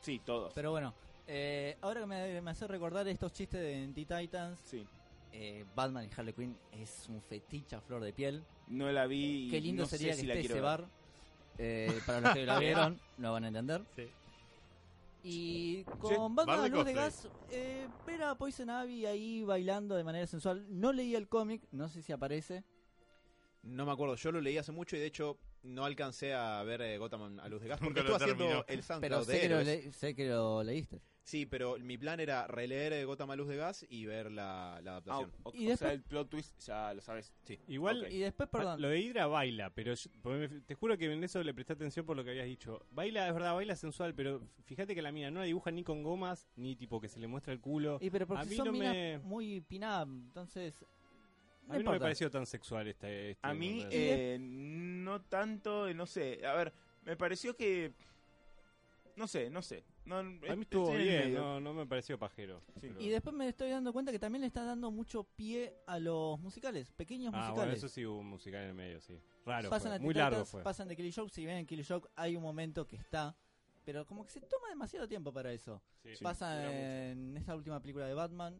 [0.00, 0.52] Sí, todos.
[0.54, 0.92] Pero bueno,
[1.28, 4.86] eh, ahora que me, me hace recordar estos chistes de Teen Titans, Sí.
[5.32, 8.44] Eh, Batman y Harley Quinn es un fetiche a flor de piel.
[8.68, 9.46] No la vi.
[9.46, 10.62] y Qué lindo no sé sería si que la esté ese ver.
[10.62, 10.88] bar.
[11.58, 13.82] Eh, para los que la vieron, lo van a entender.
[13.96, 14.08] Sí.
[15.24, 19.44] Y con Sí, Batman a de luz de gas, eh, ver a Poison Ivy ahí
[19.44, 20.66] bailando de manera sensual.
[20.68, 22.64] No leí el cómic, no sé si aparece.
[23.62, 26.82] No me acuerdo, yo lo leí hace mucho y de hecho no alcancé a ver
[26.82, 29.48] eh, Gotham a luz de gas porque estuve haciendo el Pero SoundCloud sé de que,
[29.48, 29.84] lo Héroes.
[29.86, 31.00] le- sé que lo leíste.
[31.24, 34.80] Sí, pero mi plan era releer eh, Gotham a luz de gas y ver la,
[34.82, 35.30] la Ah, adaptación.
[35.44, 37.32] o, Y o después- sea, el plot twist ya lo sabes.
[37.44, 37.60] Sí.
[37.68, 38.12] Igual.
[38.12, 40.10] Y después, perdón, Ah, Lo de Hydra baila, pero yo-
[40.66, 42.84] te juro que en eso le presté atención por lo que habías dicho.
[42.90, 46.02] Baila, es verdad, baila sensual, pero fíjate que la mina no la dibuja ni con
[46.02, 47.98] gomas, ni tipo que se le muestra el culo.
[48.00, 50.74] y pero a porque mí son no minas me- muy pin-up, entonces...
[51.74, 53.30] A mí no me pareció tan sexual este.
[53.32, 56.44] este A mí, eh, no tanto, eh, no sé.
[56.46, 56.72] A ver,
[57.04, 57.92] me pareció que.
[59.16, 59.84] No sé, no sé.
[60.04, 62.60] No, a mí estuvo en el bien, no, no me pareció pajero.
[62.80, 62.88] Sí.
[62.88, 65.98] Pero- Y después me estoy dando cuenta que también le está dando mucho pie a
[66.00, 67.78] los musicales, pequeños Ah, bueno, musicales.
[67.78, 69.20] eso sí hubo un musical en el medio, sí.
[69.44, 70.62] Raro, pasan fue, a muy largo fue.
[70.62, 73.36] pasan de Killing Joke, si bien en Killing Joke hay un momento que está,
[73.84, 75.80] pero como que se toma demasiado tiempo para eso.
[76.02, 76.72] Sí, Pasa
[77.10, 78.56] en esta última película de Batman.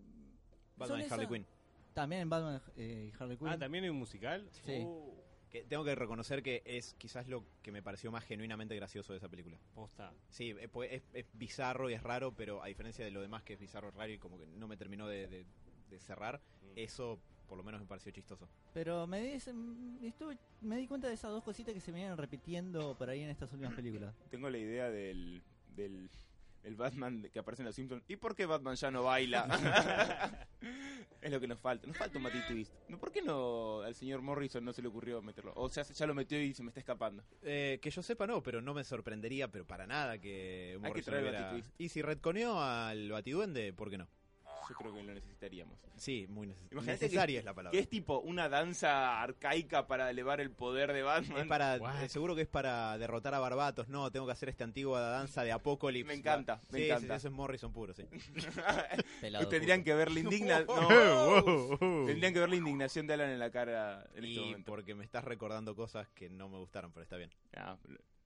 [0.77, 1.47] Batman y Harley esa- Quinn.
[1.95, 3.49] También en Batman eh, y Harley Quinn.
[3.49, 4.49] Ah, ¿también hay un musical?
[4.51, 4.83] Sí.
[4.87, 5.15] Oh,
[5.51, 9.19] Que tengo que reconocer que es quizás lo que me pareció más genuinamente gracioso de
[9.19, 9.59] esa película.
[9.75, 10.13] posta.
[10.31, 13.43] Sí, eh, pues, es, es bizarro y es raro, pero a diferencia de lo demás
[13.43, 15.47] que es bizarro, raro y como que no me terminó de, de-
[15.91, 16.73] de cerrar, Mm.
[16.79, 18.49] eso por lo menos me pareció chistoso.
[18.73, 22.17] Pero me di, me estuve- me di cuenta de esas dos cositas que se venían
[22.17, 24.15] repitiendo por ahí en estas últimas películas.
[24.31, 25.43] Tengo la idea del,
[25.77, 26.09] del,
[26.63, 28.03] del Batman que aparece en Los Simpsons.
[28.09, 29.47] ¿Y por qué Batman ya no baila?
[31.21, 31.87] es lo que nos falta.
[31.87, 32.73] Nos falta un Matty Twist.
[33.01, 35.53] ¿Por qué no al señor Morrison no se le ocurrió meterlo?
[35.57, 37.25] O sea, ya lo metió y se me está escapando.
[37.43, 41.13] Eh, que yo sepa no, pero no me sorprendería, pero para nada que que Morrison
[41.13, 41.75] traer hubiera- Batitwist.
[41.79, 44.09] Y si retconeó al Batiduende, ¿por qué no?
[44.69, 45.79] Yo creo que lo necesitaríamos.
[45.97, 47.77] Sí, muy neces- Imagínate necesaria que- es la palabra.
[47.77, 51.39] Que es tipo una danza arcaica para elevar el poder de Batman.
[51.43, 52.03] Es para, What?
[52.03, 53.89] eh, seguro que es para derrotar a Barbatos.
[53.89, 56.07] No, tengo que hacer esta antigua danza de Apocalypse.
[56.07, 57.17] Me encanta, me Sí, sí, encanta.
[57.17, 58.05] eso es Morrison puro, sí.
[59.21, 60.61] Pelado Tendrían que ver la indigna...
[60.67, 60.75] no.
[60.75, 62.07] Wow, wow.
[62.07, 64.71] Tendrían que ver la indignación de Alan en la cara en este Y momento.
[64.73, 67.31] porque me estás recordando cosas que no me gustaron, pero está bien.
[67.57, 67.77] Ah,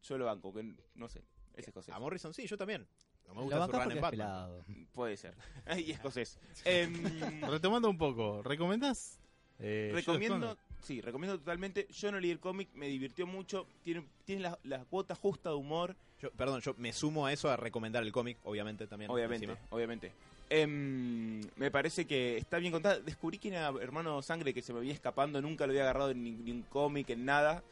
[0.02, 1.22] yo lo banco, que no sé,
[1.54, 1.94] es escocés.
[1.94, 2.86] A Morrison sí, yo también.
[3.28, 4.50] No me Lo gusta su run en Batman.
[4.92, 5.34] Puede ser.
[5.78, 6.38] y escocés.
[6.64, 9.18] Em, Retomando un poco, ¿recomendás?
[9.58, 11.86] Eh, recomiendo, sí, recomiendo totalmente.
[11.90, 13.66] Yo no leí el cómic, me divirtió mucho.
[13.82, 17.48] Tiene, tiene la, la cuota justa de humor, Yo, perdón, yo me sumo a eso
[17.50, 19.10] a recomendar el cómic, obviamente también.
[19.10, 19.66] obviamente, encima.
[19.70, 20.12] obviamente.
[20.50, 23.00] Em, me parece que está bien contada.
[23.00, 26.22] Descubrí que era Hermano Sangre que se me había escapando, nunca lo había agarrado en
[26.22, 27.62] ningún cómic, en nada.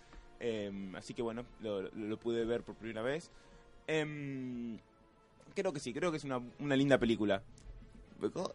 [0.41, 3.31] Em, así que bueno, lo, lo- lo pude ver por primera vez.
[3.87, 4.79] Em,
[5.55, 7.43] creo que sí, creo que es una, una linda película.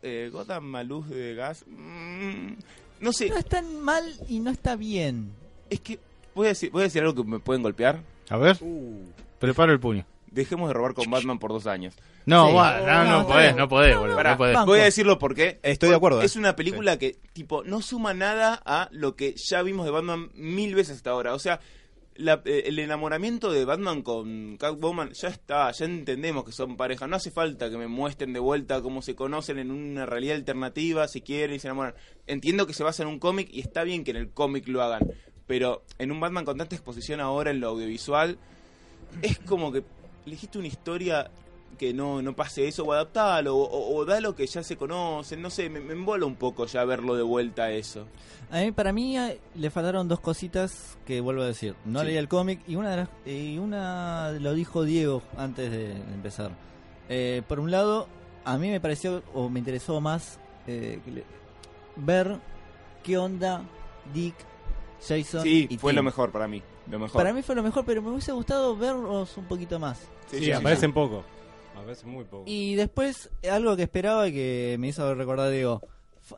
[0.01, 1.63] Eh, Gotham a luz de gas.
[1.67, 2.53] mm,
[3.01, 5.31] no sé, No es tan mal y no está bien.
[5.69, 5.99] es que
[6.33, 8.01] voy a, decir, voy a decir algo que me pueden golpear.
[8.29, 9.03] A ver, Uh,
[9.39, 10.05] preparo el puño.
[10.31, 11.95] Dejemos de robar con Batman por dos años.
[12.25, 12.53] No, Sí.
[12.55, 14.65] va, no, No, no, podés, no podés, No, boludo, no podés.
[14.65, 16.39] Voy a decirlo porque Estoy de acuerdo, Es eh.
[16.39, 20.75] una película que, tipo, no suma nada a lo que ya vimos de Batman mil
[20.75, 21.33] veces hasta ahora.
[21.33, 21.59] O sea,
[22.19, 27.07] la- eh, el enamoramiento de Batman con Catwoman ya está, ya entendemos que son pareja.
[27.07, 31.07] No hace falta que me muestren de vuelta cómo se conocen en una realidad alternativa,
[31.07, 31.95] si quieren y se enamoran.
[32.27, 34.81] Entiendo que se basa en un cómic y está bien que en el cómic lo
[34.83, 35.01] hagan.
[35.47, 38.37] Pero en un Batman con tanta exposición ahora en lo audiovisual,
[39.21, 39.83] es como que
[40.25, 41.31] elegiste una historia
[41.77, 45.41] que no, no pase eso, o adaptalo, o, o, da lo que ya se conocen,
[45.41, 48.05] no sé, me, me embola un poco ya verlo de vuelta a eso.
[48.51, 51.75] A mí, para mí eh, le faltaron dos cositas que vuelvo a decir.
[51.85, 52.07] No Sí.
[52.07, 56.51] leí el cómic y una de las, y una lo dijo Diego antes de empezar.
[57.07, 58.07] Eh, por un lado,
[58.43, 61.23] a mí me pareció o me interesó más eh, que le-
[61.95, 62.37] ver
[63.03, 63.63] qué onda
[64.13, 64.35] Dick,
[65.01, 65.97] Jason Sí, y fue Tim.
[65.97, 67.17] lo mejor para mí, lo mejor.
[67.21, 70.01] Para mí fue lo mejor, pero me hubiese gustado verlos un poquito más.
[70.31, 71.23] Sí, aparecen poco.
[71.79, 72.43] Aparecen muy poco.
[72.47, 75.81] Y después, algo que esperaba y que me hizo recordar, digo,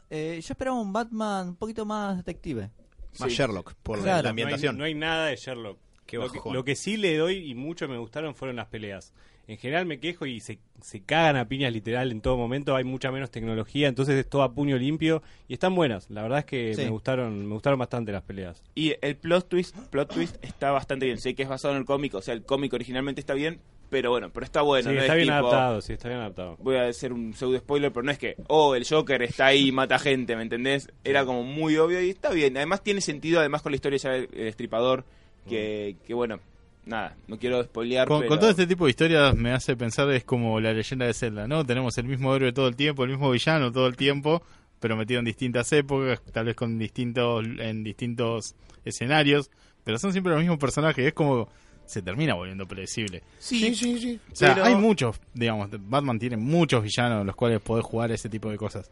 [0.09, 2.69] eh, yo esperaba un Batman un poquito más detective.
[3.19, 3.37] Más Sí.
[3.37, 4.77] Sherlock, por la- la No hay, ambientación.
[4.77, 5.77] no hay nada de Sherlock.
[6.05, 6.53] Qué lo, que, bajón.
[6.53, 9.13] lo que sí le doy y mucho me gustaron fueron las peleas.
[9.47, 12.75] En general me quejo y se, se cagan a piñas literal en todo momento.
[12.75, 16.09] Hay mucha menos tecnología, entonces es todo a puño limpio y están buenas.
[16.09, 16.83] La verdad es que Sí.
[16.83, 18.63] me gustaron me gustaron bastante las peleas.
[18.75, 21.17] Y el plot twist, plot twist está bastante bien.
[21.17, 23.59] Sé que es basado en el cómic, o sea, el cómic originalmente está bien,
[23.91, 24.89] pero bueno, pero está bueno.
[24.89, 26.55] sí, no está es bien tipo- adaptado, sí, está bien adaptado.
[26.59, 29.67] Voy a hacer un pseudo spoiler, pero no es que, oh, el Joker está ahí
[29.67, 30.89] y mata gente, ¿me entendés?
[31.03, 32.55] Era como muy obvio y está bien.
[32.57, 35.03] Además tiene sentido, además con la historia ya del el destripador,
[35.47, 36.39] que, que bueno,
[36.85, 38.29] nada, no quiero spoilear, Con, pero...
[38.29, 41.47] con todo este tipo de historias me hace pensar es como la leyenda de Zelda,
[41.47, 41.65] ¿no?
[41.65, 44.41] Tenemos el mismo héroe todo el tiempo, el mismo villano todo el tiempo,
[44.79, 49.51] pero metido en distintas épocas, tal vez con distintos en distintos escenarios,
[49.83, 51.49] pero son siempre los mismos personajes, es como
[51.91, 53.21] se termina volviendo predecible.
[53.39, 54.19] Sí, sí, sí.
[54.31, 58.11] O sea, pero- hay muchos, digamos, Batman tiene muchos villanos en los cuales podés jugar
[58.11, 58.89] ese tipo de cosas.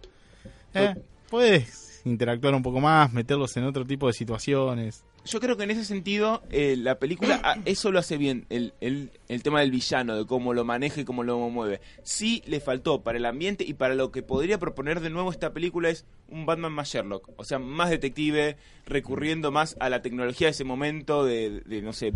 [0.73, 0.95] Eh,
[1.29, 5.03] puedes interactuar un poco más, meterlos en otro tipo de situaciones.
[5.29, 8.73] Yo creo que en ese sentido eh, la película ah, eso lo hace bien, el,
[8.81, 11.81] el, el tema del villano, de cómo lo maneja y cómo lo mueve.
[12.03, 15.53] Sí le faltó para el ambiente y para lo que podría proponer de nuevo esta
[15.53, 20.47] película es un Batman más Sherlock, o sea, más detective, recurriendo más a la tecnología
[20.47, 22.13] de ese momento, de, de, no sé,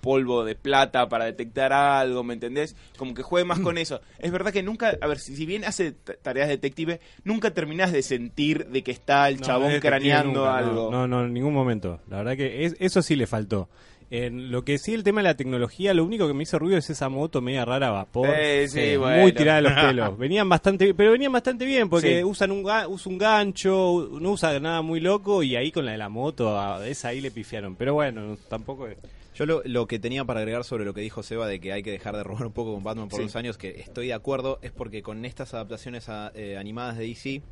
[0.00, 2.76] polvo de plata para detectar algo, ¿me entendés?
[2.96, 4.00] Como que juegue más con eso.
[4.18, 7.92] Es verdad que nunca, a ver, si, si bien hace tareas de detective, nunca terminás
[7.92, 10.90] de sentir de que está el No, chabón craneando nunca, algo.
[10.90, 12.00] No, no, en ningún momento.
[12.08, 13.68] La verdad que es- eso sí le faltó.
[14.08, 16.78] En lo que sí, el tema de la tecnología, lo único que me hizo ruido
[16.78, 18.28] es esa moto media rara a vapor.
[18.68, 19.22] Sí, Eh, bueno.
[19.22, 19.72] Muy tirada de los
[20.12, 20.16] pelos.
[20.18, 22.24] Venían bastante, pero venían bastante bien porque Sí.
[22.24, 25.90] usan un, ga- usa un gancho, no usa nada muy loco y ahí con la
[25.92, 27.74] de la moto, a esa ahí le pifiaron.
[27.74, 28.96] Pero bueno, no- tampoco es.
[29.34, 31.82] Yo lo, lo que tenía para agregar sobre lo que dijo Seba de que hay
[31.82, 33.24] que dejar de robar un poco con Batman por Sí.
[33.24, 37.06] los años, que estoy de acuerdo, es porque con estas adaptaciones a- eh, animadas de
[37.06, 37.42] DC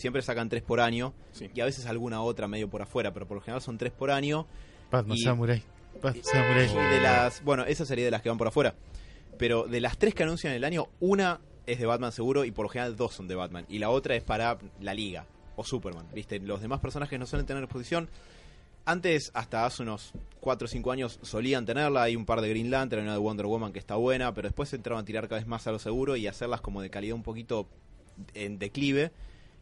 [0.00, 1.50] siempre sacan tres por año Sí.
[1.54, 4.10] y a veces alguna otra medio por afuera, pero por lo general son tres por
[4.10, 4.46] año.
[4.90, 5.62] Batman Y- Samurai.
[6.02, 6.64] Batman Samurai.
[6.70, 8.74] Y de las, bueno, esa sería de las que van por afuera.
[9.38, 12.50] Pero de las tres que anuncian en el año, una es de Batman seguro y
[12.50, 13.64] por lo general dos son de Batman.
[13.68, 16.06] Y la otra es para la Liga o Superman.
[16.14, 16.38] ¿Viste?
[16.40, 18.08] Los demás personajes no suelen tener exposición.
[18.86, 22.02] Antes, hasta hace unos 4 o 5 años, solían tenerla.
[22.02, 24.48] Hay un par de Green Lantern, hay una de Wonder Woman que está buena, pero
[24.48, 27.14] después entraban a tirar cada vez más a lo seguro y hacerlas como de calidad
[27.14, 27.68] un poquito
[28.34, 29.12] en declive.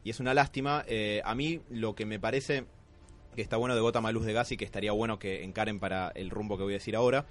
[0.05, 0.85] Y es una lástima.
[0.87, 2.65] Eh, a mí lo que me parece
[3.37, 5.79] que está bueno de Gotham a Luz de Gas y que estaría bueno que encaren
[5.79, 7.25] para el rumbo que voy a decir ahora,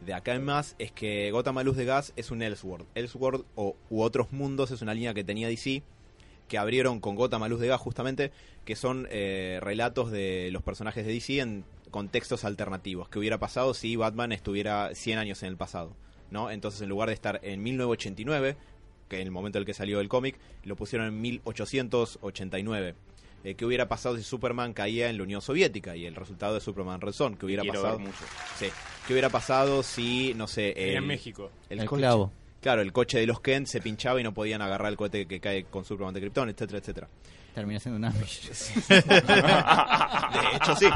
[0.00, 2.86] de acá en más, es que Gotham Luz de Gas es un Elseworld.
[2.94, 5.82] Elseworld o, u Otros Mundos es una línea que tenía DC
[6.48, 8.32] que abrieron con Gotham Luz de Gas justamente,
[8.64, 13.08] que son eh, relatos de los personajes de DC en contextos alternativos.
[13.08, 15.94] ¿Qué hubiera pasado si Batman estuviera 100 años en el pasado?
[16.32, 16.50] ¿no?
[16.50, 18.56] Entonces en lugar de estar en 1989,
[19.12, 22.94] que en el momento en el que salió el cómic, lo pusieron en 1889.
[23.44, 25.94] Eh, ¿Qué hubiera pasado si Superman caía en la Unión Soviética?
[25.96, 27.36] Y el resultado de Superman Red Son.
[27.36, 27.98] ¿Qué hubiera pasado?
[27.98, 28.24] mucho.
[28.58, 28.68] Sí.
[29.06, 31.50] ¿Qué hubiera pasado si, no sé, en México.
[31.68, 32.30] el El coche-.
[32.62, 35.40] Claro, el coche de los Kent se pinchaba y no podían agarrar el cohete que
[35.40, 37.08] cae con Superman de Krypton, etcétera, etcétera.
[37.54, 38.48] Termina siendo un Amish.
[38.88, 39.02] De
[40.56, 40.86] hecho, sí.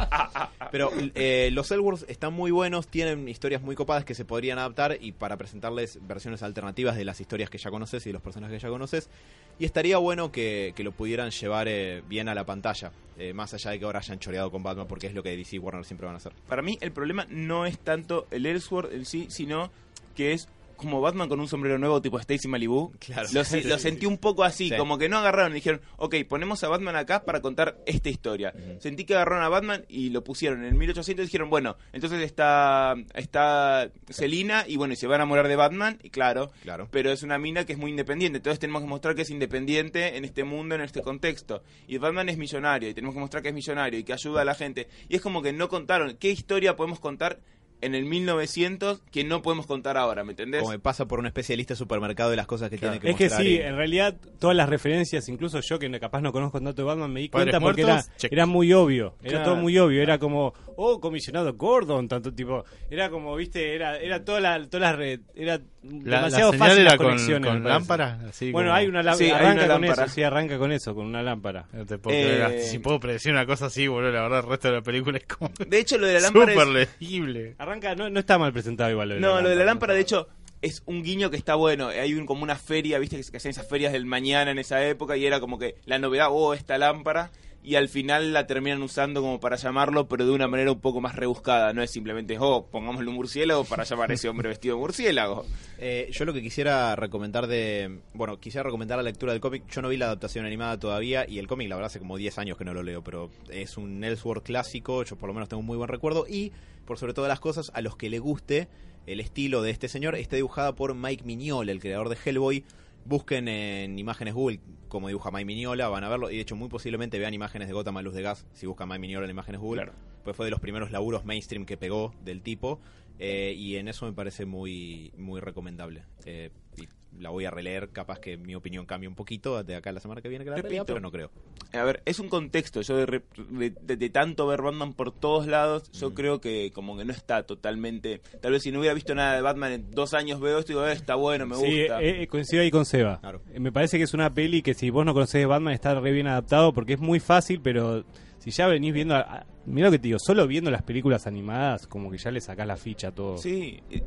[0.70, 4.96] Pero eh, los Elseworlds están muy buenos, tienen historias muy copadas que se podrían adaptar
[5.00, 8.56] y para presentarles versiones alternativas de las historias que ya conoces y de los personajes
[8.56, 9.10] que ya conoces.
[9.58, 13.52] Y estaría bueno que, que lo pudieran llevar eh, bien a la pantalla, eh, más
[13.54, 15.84] allá de que ahora hayan choreado con Batman, porque es lo que DC y Warner
[15.84, 16.32] siempre van a hacer.
[16.48, 19.70] Para mí el problema no es tanto el Elseworld en sí, sino
[20.14, 22.92] que es como Batman con un sombrero nuevo tipo Stacy Malibu.
[22.98, 23.28] Claro.
[23.32, 24.76] Lo, se- lo sentí un poco así, Sí.
[24.76, 28.52] como que no agarraron y dijeron, ok, ponemos a Batman acá para contar esta historia.
[28.80, 32.20] Sentí que agarraron a Batman y lo pusieron en el 1800 y dijeron, bueno, entonces
[32.22, 36.88] está, está Selina y bueno, y se va a enamorar de Batman, y claro, Claro.
[36.90, 38.38] pero es una mina que es muy independiente.
[38.38, 41.62] Entonces tenemos que mostrar que es independiente en este mundo, en este contexto.
[41.88, 44.44] Y Batman es millonario y tenemos que mostrar que es millonario y que ayuda a
[44.44, 44.88] la gente.
[45.08, 47.38] Y es como que no contaron qué historia podemos contar
[47.82, 50.60] en el 1900 que no podemos contar ahora, ¿me entendés?
[50.60, 53.16] Como me pasa por una especialista de supermercado de las cosas que tiene que Es
[53.16, 53.42] que mostrar.
[53.42, 56.82] sí, y- en realidad todas las referencias, incluso yo que no- capaz no conozco tanto
[56.82, 57.82] de Batman, me di cuenta porque
[58.30, 59.44] era, muy obvio, era Claro.
[59.44, 64.24] todo muy obvio, era como, oh, comisionado Gordon, tanto tipo, era como, viste, era era
[64.24, 65.60] toda la, todas las re- era
[66.04, 67.46] La, la demasiado señal fácil era las con, conexiones.
[67.50, 67.68] con parece.
[67.78, 68.18] lámpara.
[68.28, 70.04] Así Bueno, como- hay una, hay arranca una con lámpara.
[70.04, 71.66] eso, sí, arranca con eso, con una lámpara.
[71.72, 72.62] No te puedo Eh, creer.
[72.62, 75.24] Si puedo predecir una cosa así, boludo, la verdad, el resto de la película es
[75.26, 76.88] como De hecho, lo de la lámpara súper es...
[77.00, 77.54] legible.
[77.58, 79.08] Arranca, no, no está mal presentado igual.
[79.08, 80.28] Lo de No, lo de la lámpara, de hecho,
[80.62, 81.88] es un guiño que está bueno.
[81.88, 84.82] Hay un, como una feria, viste, que, que hacían esas ferias del mañana en esa
[84.84, 87.30] época y era como que la novedad, oh, esta lámpara.
[87.66, 91.00] Y al final la terminan usando como para llamarlo, pero de una manera un poco
[91.00, 91.72] más rebuscada.
[91.72, 95.44] No es simplemente, oh, pongámosle un murciélago para llamar a ese hombre vestido de murciélago.
[95.76, 98.02] Eh, yo lo que quisiera recomendar de.
[98.14, 99.64] Bueno, quisiera recomendar la lectura del cómic.
[99.68, 102.38] Yo no vi la adaptación animada todavía y el cómic, la verdad, hace como 10
[102.38, 105.02] años que no lo leo, pero es un Ellsworth clásico.
[105.02, 106.24] Yo por lo menos tengo un muy buen recuerdo.
[106.28, 106.52] Y,
[106.84, 108.68] por sobre todas las cosas, a los que le guste
[109.06, 112.62] el estilo de este señor, está dibujada por Mike Mignola, el creador de Hellboy.
[113.06, 116.30] Busquen en imágenes Google cómo dibuja Mike Mignola, van a verlo.
[116.30, 118.88] Y de hecho, muy posiblemente vean imágenes de Gotham a luz de gas si buscan
[118.88, 119.82] Mike Mignola en imágenes Google.
[119.82, 119.98] Claro.
[120.24, 122.80] Pues fue de los primeros laburos mainstream que pegó del tipo.
[123.18, 126.04] eh, y en eso me parece muy, muy recomendable.
[126.24, 126.88] Eh, y
[127.20, 130.00] la voy a releer, capaz que mi opinión cambie un poquito de acá a la
[130.00, 130.84] semana que viene que la Repito.
[130.86, 131.30] pero no creo.
[131.72, 132.80] A ver, es un contexto.
[132.82, 136.70] Yo de, re- de- de- de tanto ver Batman por todos lados, yo creo que
[136.72, 138.20] como que no está totalmente...
[138.40, 140.74] Tal vez si no hubiera visto nada de Batman en dos años veo esto y
[140.74, 142.02] digo, "Eh, está bueno, me Sí, gusta.
[142.02, 143.18] eh, eh, coincido ahí con Seba.
[143.20, 143.42] Claro.
[143.52, 146.12] Eh, Me parece que es una peli que si vos no conocés Batman está re
[146.12, 148.04] bien adaptado porque es muy fácil, pero
[148.38, 149.14] si ya venís viendo...
[149.14, 152.30] a- a- Mira lo que te digo, solo viendo las películas animadas como que ya
[152.30, 153.36] le sacás la ficha a todo.
[153.36, 154.00] Sí, eh,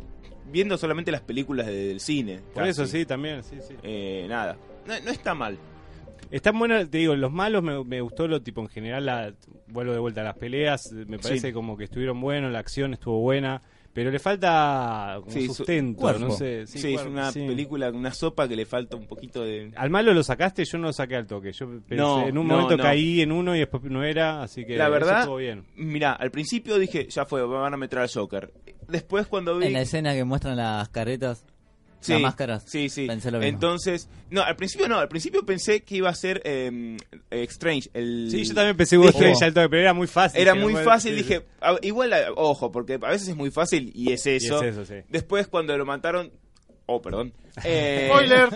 [0.51, 2.39] viendo solamente las películas de- del cine.
[2.53, 2.69] Por casi.
[2.69, 3.75] eso sí, también, sí, sí.
[3.83, 4.57] Eh, nada,
[4.87, 5.57] no, no está mal.
[6.31, 9.33] Están buenas, te digo, los malos me, me gustó lo tipo en general, la,
[9.67, 11.53] vuelvo de vuelta a las peleas, me parece Sí.
[11.53, 15.99] como que estuvieron buenos, la acción estuvo buena, pero le falta como Sí, su- sustento,
[16.01, 16.19] cuerpo.
[16.25, 16.65] no sé.
[16.67, 17.45] Sí, es cuerpo, una sí.
[17.47, 19.71] película, una sopa que le falta un poquito de...
[19.75, 21.51] Al malo lo sacaste, yo no lo saqué al toque.
[21.51, 22.83] Yo pensé, No, en un no, momento no.
[22.83, 25.65] caí en uno y después no era, así que La verdad, estuvo bien.
[25.75, 28.51] Mira, al principio dije, ya fue, van a meter al Joker.
[28.87, 29.67] Después cuando vi...
[29.67, 31.43] En la escena que muestran las carretas,
[32.01, 32.63] Sí, las máscaras.
[32.65, 33.07] Sí, sí.
[33.07, 33.49] Pensé lo mismo.
[33.49, 36.95] Entonces, no, al principio no, al principio pensé que iba a ser eh,
[37.31, 37.89] Strange.
[37.93, 38.29] El...
[38.31, 40.39] Sí, yo también pensé Dije- Strange al toque, pero era muy fácil.
[40.41, 43.35] Era que muy no- fácil, sí, dije, a- igual, a- ojo, porque a veces es
[43.35, 44.25] muy fácil y es.
[44.25, 44.63] Y eso.
[44.63, 44.95] es eso, sí.
[45.09, 46.31] Después cuando lo mataron,
[46.85, 47.33] oh, perdón.
[47.65, 48.49] Eh, Spoiler.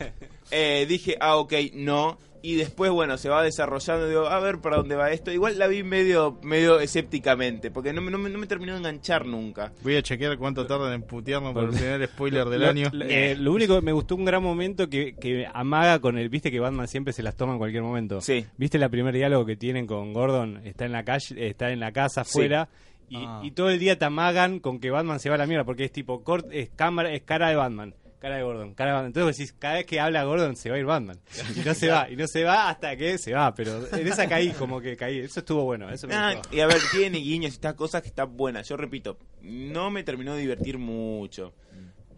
[0.50, 2.18] eh, dije, ah, ok, no.
[2.42, 5.30] Y después, bueno, se va desarrollando, digo, a ver para dónde va esto.
[5.30, 8.78] Igual la vi medio medio escépticamente, porque no, me- no, me- no me terminó de
[8.78, 9.72] enganchar nunca.
[9.82, 12.88] Voy a chequear cuánto tardan en putearnos por el primer spoiler del Lo- año.
[12.92, 16.28] lo- eh, lo único que me gustó un gran momento que, que amaga con el,
[16.30, 18.20] viste que Batman siempre se las toma en cualquier momento.
[18.20, 18.46] Sí.
[18.56, 20.62] ¿Viste el primer diálogo que tienen con Gordon?
[20.64, 22.30] Está en la calle, está en la casa Sí.
[22.30, 22.68] afuera
[23.10, 23.40] y, Ah.
[23.42, 25.84] y todo el día te amagan con que Batman se va a la mierda porque
[25.84, 27.94] es tipo cort, es cámara, es cara de Batman.
[28.20, 29.06] Cara de Gordon, cara de Batman.
[29.08, 31.18] Entonces vos decís, cada vez que habla Gordon se va a ir Batman.
[31.56, 33.54] Y no se va, y no se va hasta que se va.
[33.54, 35.18] Pero en esa caí, como que caí.
[35.20, 36.54] Eso estuvo bueno, eso me Ah, gustó.
[36.54, 38.68] y a ver, tiene guiños y estas cosas que están buenas.
[38.68, 41.54] Yo repito, no me terminó de divertir mucho.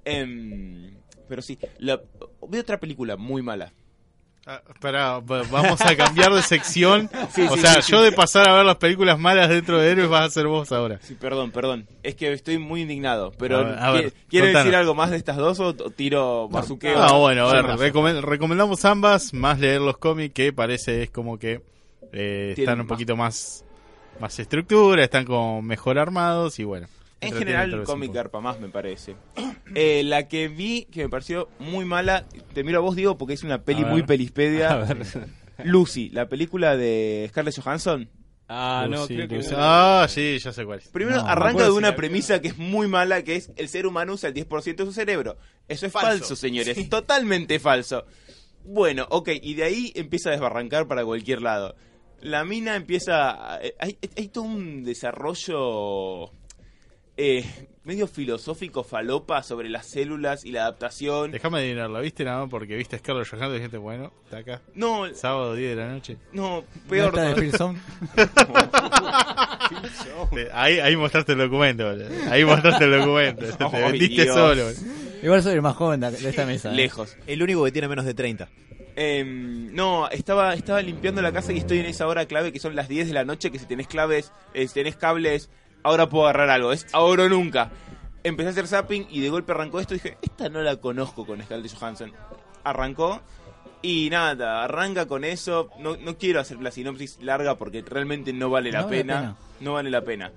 [0.04, 0.96] Em,
[1.28, 2.00] pero sí, la,
[2.48, 3.72] vi otra película muy mala.
[4.44, 7.08] Ah, Pará, va- vamos a cambiar de sección.
[7.32, 9.90] Sí, o sí, sea, sí, yo de pasar a ver las películas malas dentro de
[9.90, 10.98] Héroes vas a ser vos ahora.
[11.00, 11.86] Sí, perdón, perdón.
[12.02, 13.32] Es que estoy muy indignado.
[13.38, 14.64] Pero, A ver, a ver, ¿qui- ¿quiere contanos.
[14.66, 17.00] decir algo más de estas dos o, tiro bazuqueo?
[17.00, 21.62] Ah, bueno, a ver, recomendamos ambas, más leer los cómics, que parece es como que
[22.12, 23.64] eh, están un poquito más
[24.20, 26.86] más estructura, están como mejor armados y bueno.
[27.28, 28.12] En general, poco.
[28.12, 29.16] garpa más, me parece.
[29.74, 33.32] Eh, la que vi, que me pareció muy mala, te miro a vos, digo, porque
[33.32, 34.70] es una peli A muy pelispedia.
[34.72, 35.06] A ver.
[35.64, 38.10] Lucy, la película de Scarlett Johansson.
[38.48, 39.54] Ah, no, Lucy, creo que Lucy.
[39.56, 40.88] Ah, sí, ya sé cuál es.
[40.88, 44.12] Primero No, arranca de una premisa que es muy mala, que es el ser humano
[44.12, 45.38] usa el 10% de su cerebro.
[45.68, 46.36] Eso es falso, Falso.
[46.36, 48.04] señores, totalmente falso.
[48.66, 51.74] Bueno, ok, y de ahí empieza a desbarrancar para cualquier lado.
[52.20, 53.30] La mina empieza...
[53.30, 56.30] a- hay, hay todo un desarrollo
[57.16, 61.30] eh, medio filosófico falopa sobre las células y la adaptación.
[61.32, 62.50] Déjame adivinarla, ¿viste nada más?
[62.50, 64.62] Porque viste a Scarlett Johansson y dijiste, bueno, está acá.
[64.74, 66.16] No, Sábado 10 de la noche.
[66.32, 67.08] no, ¿No peor.
[67.08, 67.78] está de Phil Zone?
[70.36, 72.08] Eh, Ahí, ahí mostraste el documento, boludo.
[72.30, 73.46] Ahí mostraste el documento.
[73.56, 74.34] Te Ay, vendiste Dios.
[74.34, 74.64] solo.
[74.64, 74.80] boludo.
[75.22, 76.70] Igual soy el más joven de de esta mesa.
[76.72, 76.74] ¿eh?
[76.76, 77.16] Lejos.
[77.26, 78.48] El único que tiene menos de 30.
[78.96, 82.76] Em, no, estaba, estaba limpiando la casa y estoy en esa hora clave que son
[82.76, 85.48] las 10 de la noche, que si tenés claves, eh, si tenés cables,
[85.82, 87.70] ahora puedo agarrar algo, es ahora o nunca.
[88.24, 91.26] Empecé a hacer zapping y de golpe arrancó esto y dije, esta no la conozco
[91.26, 92.12] con Scarlett Johansson.
[92.64, 93.20] Arrancó
[93.82, 95.70] y nada, arranca con eso.
[95.80, 99.02] No, no quiero hacer la sinopsis larga porque realmente no vale la No vale la
[99.02, 99.20] pena.
[99.20, 99.36] pena.
[99.60, 100.32] No vale la pena.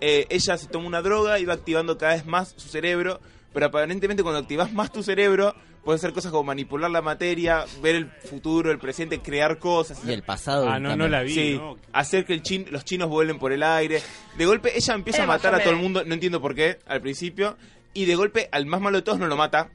[0.00, 3.20] Eh, ella se toma una droga y va activando cada vez más su cerebro,
[3.52, 7.94] pero aparentemente cuando activas más tu cerebro, puedes hacer cosas como manipular la materia, ver
[7.96, 10.00] el futuro, el presente, crear cosas.
[10.06, 10.68] Y el pasado.
[10.68, 10.98] Ah, no, también.
[10.98, 11.34] no la vi.
[11.34, 11.76] Sí, ¿no?
[11.92, 14.00] hacer que el chin- los chinos vuelen por el aire.
[14.36, 17.00] De golpe ella empieza a matar a todo el mundo, no entiendo por qué, al
[17.00, 17.56] principio.
[17.94, 19.70] Y de golpe al más malo de todos no lo mata.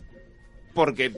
[0.74, 1.12] Porque...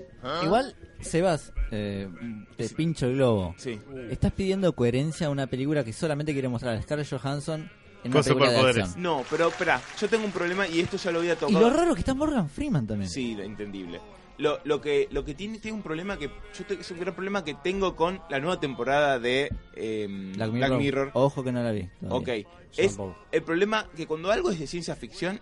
[0.43, 2.09] Igual, Sebas, eh,
[2.57, 3.55] te pincho el globo.
[3.57, 3.79] Sí.
[4.09, 7.69] Estás pidiendo coherencia a una película que solamente quiere mostrar a Scarlett Johansson
[8.03, 8.83] en Con una película de superpoderes.
[8.85, 9.03] acción.
[9.03, 11.59] No, pero espera, yo tengo un problema y esto ya lo había Y tocado.
[11.59, 13.09] lo raro que está Morgan Freeman también.
[13.09, 13.99] Sí, entendible.
[14.37, 17.13] Lo, lo que lo que tiene, tiene un problema que yo te- es un gran
[17.15, 21.11] problema que tengo con la nueva temporada de em, Black Black Mirror.
[21.13, 21.87] Ojo que no la vi.
[22.01, 22.43] todavía.
[22.43, 23.17] Ok, es tampoco.
[23.31, 25.39] el problema que cuando algo es de ciencia ficción,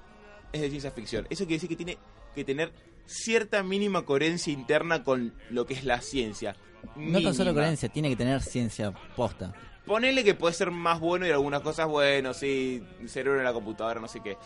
[0.51, 1.25] es de ciencia ficción.
[1.31, 1.97] Eso quiere decir que tiene
[2.35, 2.71] que tener
[3.05, 6.55] cierta mínima coherencia interna con lo que es la ciencia.
[6.95, 9.53] No tan solo coherencia, tiene que tener ciencia posta.
[9.87, 13.99] Ponele que puede ser más bueno y algunas cosas, bueno, sí, cerebro en la computadora,
[13.99, 14.37] no sé qué.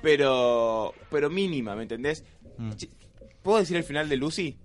[0.00, 2.24] Pero, pero mínima, ¿me entendés?
[2.58, 2.72] Mm.
[3.42, 4.56] ¿Puedo decir el final de Lucy?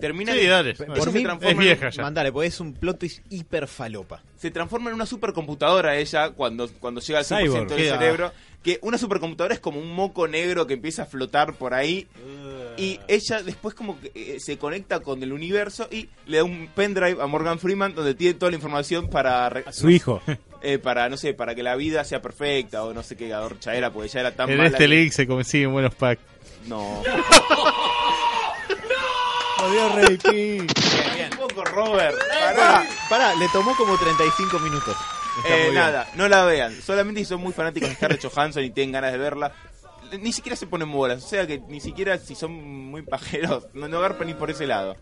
[0.00, 0.74] Termina Sí, que- dale.
[0.74, 2.02] Por se mí, transforma es en- vieja ya.
[2.02, 4.22] Mandale, pues es un plot twist hiper falopa.
[4.36, 7.68] se transforma en una supercomputadora ella cuando, cuando llega al 100% Cyborg.
[7.68, 8.32] del Queda- cerebro.
[8.62, 12.06] Que una supercomputadora es como un moco negro que empieza a flotar por ahí.
[12.76, 16.68] Y ella después como que eh, se conecta con el universo y le da un
[16.74, 19.46] pendrive a Morgan Freeman donde tiene toda la información para...
[19.46, 20.20] A su hijo.
[20.62, 23.74] eh, para, no sé, para que la vida sea perfecta o no sé qué gadorcha
[23.74, 26.22] era, porque ella era tan En mala este que- link se consiguen buenos packs.
[26.66, 27.02] No.
[29.58, 30.58] Jodió Reiki.
[30.60, 32.16] Un poco, Robert.
[32.28, 32.84] Pará.
[33.08, 34.96] Pará, le tomó como 35 minutos.
[35.46, 35.74] Eh, bien.
[35.74, 36.74] nada, no la vean.
[36.82, 39.52] Solamente si son muy fanáticos de Scarlett Johansson y tienen ganas de verla,
[40.20, 41.24] ni siquiera se ponen bolas.
[41.24, 44.66] O sea que ni siquiera si son muy pajeros, no, no garpan ni por ese
[44.66, 44.96] lado.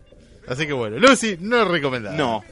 [0.47, 2.15] Así que bueno, Lucy no es recomendada.
[2.15, 2.43] No.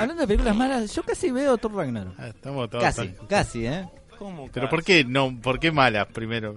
[0.00, 2.14] Hablando de películas malas, yo casi veo Thor Ragnarok.
[2.18, 3.86] Ah, Estamos todos Casi, tan- casi, ¿eh?
[4.18, 4.48] ¿Cómo?
[4.52, 5.38] Pero ¿por qué no?
[5.42, 6.56] ¿Por qué malas primero?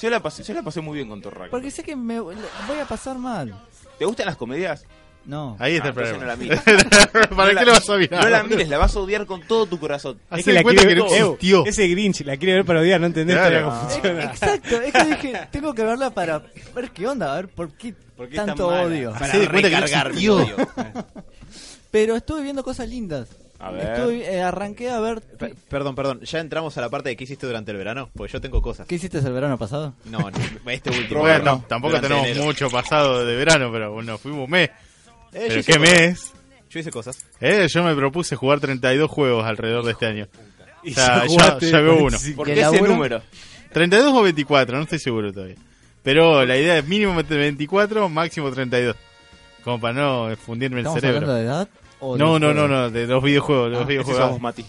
[0.00, 1.50] Yo la pasé, yo la pasé muy bien con Thor Ragnarok.
[1.50, 2.34] Porque sé que me voy
[2.82, 3.54] a pasar mal.
[3.98, 4.84] ¿Te gustan las comedias?
[5.24, 5.56] No.
[5.58, 6.18] Ahí está Ah, el problema.
[6.18, 6.60] no la mires.
[6.60, 8.22] ¿Para No qué la- vas a mirar?
[8.24, 10.20] No la mires, la vas a odiar con todo tu corazón.
[10.30, 11.66] Ese de la cuenta quiere que ver- no existió.
[11.66, 13.58] Ese Grinch la quiere ver para odiar, no entendés Claro.
[13.58, 14.24] todavía cómo funciona.
[14.24, 16.42] Exacto, es que dije, tengo que verla para
[16.74, 19.12] ver qué onda, a ver por qué, ¿Por qué es tan tanto odio.
[19.14, 20.56] Para que recargar mi odio.
[21.90, 23.28] Pero estuve viendo cosas lindas.
[23.66, 23.92] A ver.
[23.92, 25.20] Estuve, eh, arranqué a ver.
[25.20, 28.32] Pe- Perdón, perdón, ya entramos a la parte de qué hiciste durante el verano, porque
[28.32, 28.86] yo tengo cosas.
[28.86, 29.94] ¿Qué hiciste el verano pasado?
[30.04, 30.30] No, no,
[30.70, 31.20] este último.
[31.20, 32.44] Bueno, verano, tampoco tenemos enero.
[32.44, 34.68] mucho pasado de verano, pero bueno, fuimos un mes.
[34.68, 34.72] Eh,
[35.32, 35.92] yo Pero hice qué cosas.
[36.00, 36.32] mes.
[36.70, 37.18] Yo hice cosas.
[37.40, 40.26] Eh, yo me propuse jugar 32 juegos alrededor de este año.
[40.82, 42.16] Y O sea, ya ya, veo uno.
[42.18, 42.36] 45.
[42.36, 43.22] ¿Por ¿Y qué ese número?
[43.72, 45.56] 32 o 24, no estoy seguro todavía.
[46.02, 48.94] Pero la idea es mínimo 24, máximo 32.
[49.64, 51.22] Como para no fundirme el ¿Estamos cerebro.
[51.22, 51.68] hablando de edad?
[52.00, 53.66] O No, no, no, no, de los videojuegos.
[53.66, 54.22] de los Ese videojuegos.
[54.24, 54.64] somos Mati.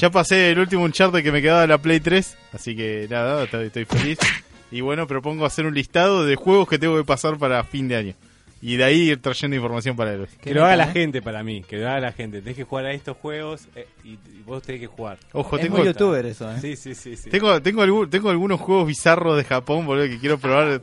[0.00, 3.44] Ya pasé el último Uncharted que me quedaba de la Play 3, así que nada,
[3.44, 4.18] estoy, estoy feliz.
[4.70, 7.96] Y bueno, propongo hacer un listado de juegos que tengo que pasar para fin de
[7.96, 8.14] año.
[8.62, 10.30] Y de ahí ir trayendo información para ellos.
[10.40, 12.40] Que lo haga la gente para mí, que lo haga la gente.
[12.40, 15.18] Tenés que jugar a estos juegos eh, y, y vos tenés que jugar.
[15.32, 16.56] Ojo, Es tengo, muy youtuber eso, ¿eh?
[16.60, 17.16] Sí, sí, sí.
[17.16, 17.30] sí.
[17.30, 20.80] tengo, tengo, algún- tengo algunos juegos bizarros de Japón, boludo, que quiero probar.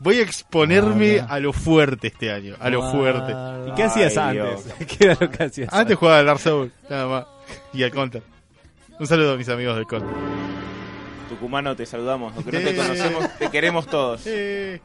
[0.00, 1.34] Voy a exponerme Guarda.
[1.34, 3.32] a lo fuerte este año, a lo fuerte.
[3.70, 4.64] ¿Y qué hacías Ay, antes?
[4.98, 7.26] ¿Qué era lo que hacías Antes jugaba al Dark Souls, nada más.
[7.72, 8.22] Y al Counter.
[8.98, 10.10] Un saludo a mis amigos del Counter.
[11.28, 12.34] Tucumano, te saludamos.
[12.34, 14.22] Aunque no te conocemos, te queremos todos.
[14.26, 14.80] Eh.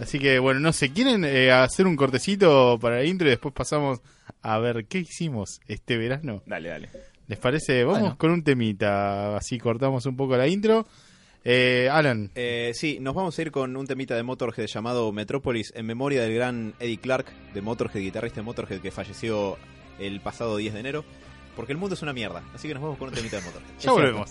[0.00, 3.52] Así que bueno, no sé, ¿quieren eh, hacer un cortecito para el intro y después
[3.54, 4.00] pasamos
[4.42, 6.42] a ver qué hicimos este verano?
[6.46, 6.88] Dale, dale.
[7.28, 7.84] ¿Les parece?
[7.84, 8.16] Vamos Bueno.
[8.18, 10.86] con un temita, así cortamos un poco la intro.
[11.44, 15.72] Eh, Alan, Eh, sí, nos vamos a ir con un temita de Motorhead llamado Metrópolis
[15.74, 19.56] en memoria del gran Eddie Clark de Motorhead, guitarrista de Motorhead que falleció
[19.98, 21.04] el pasado 10 de enero.
[21.56, 22.42] Porque el mundo es una mierda.
[22.54, 23.70] Así que nos vamos con un temita de Motorhead.
[23.80, 24.30] ya volvemos.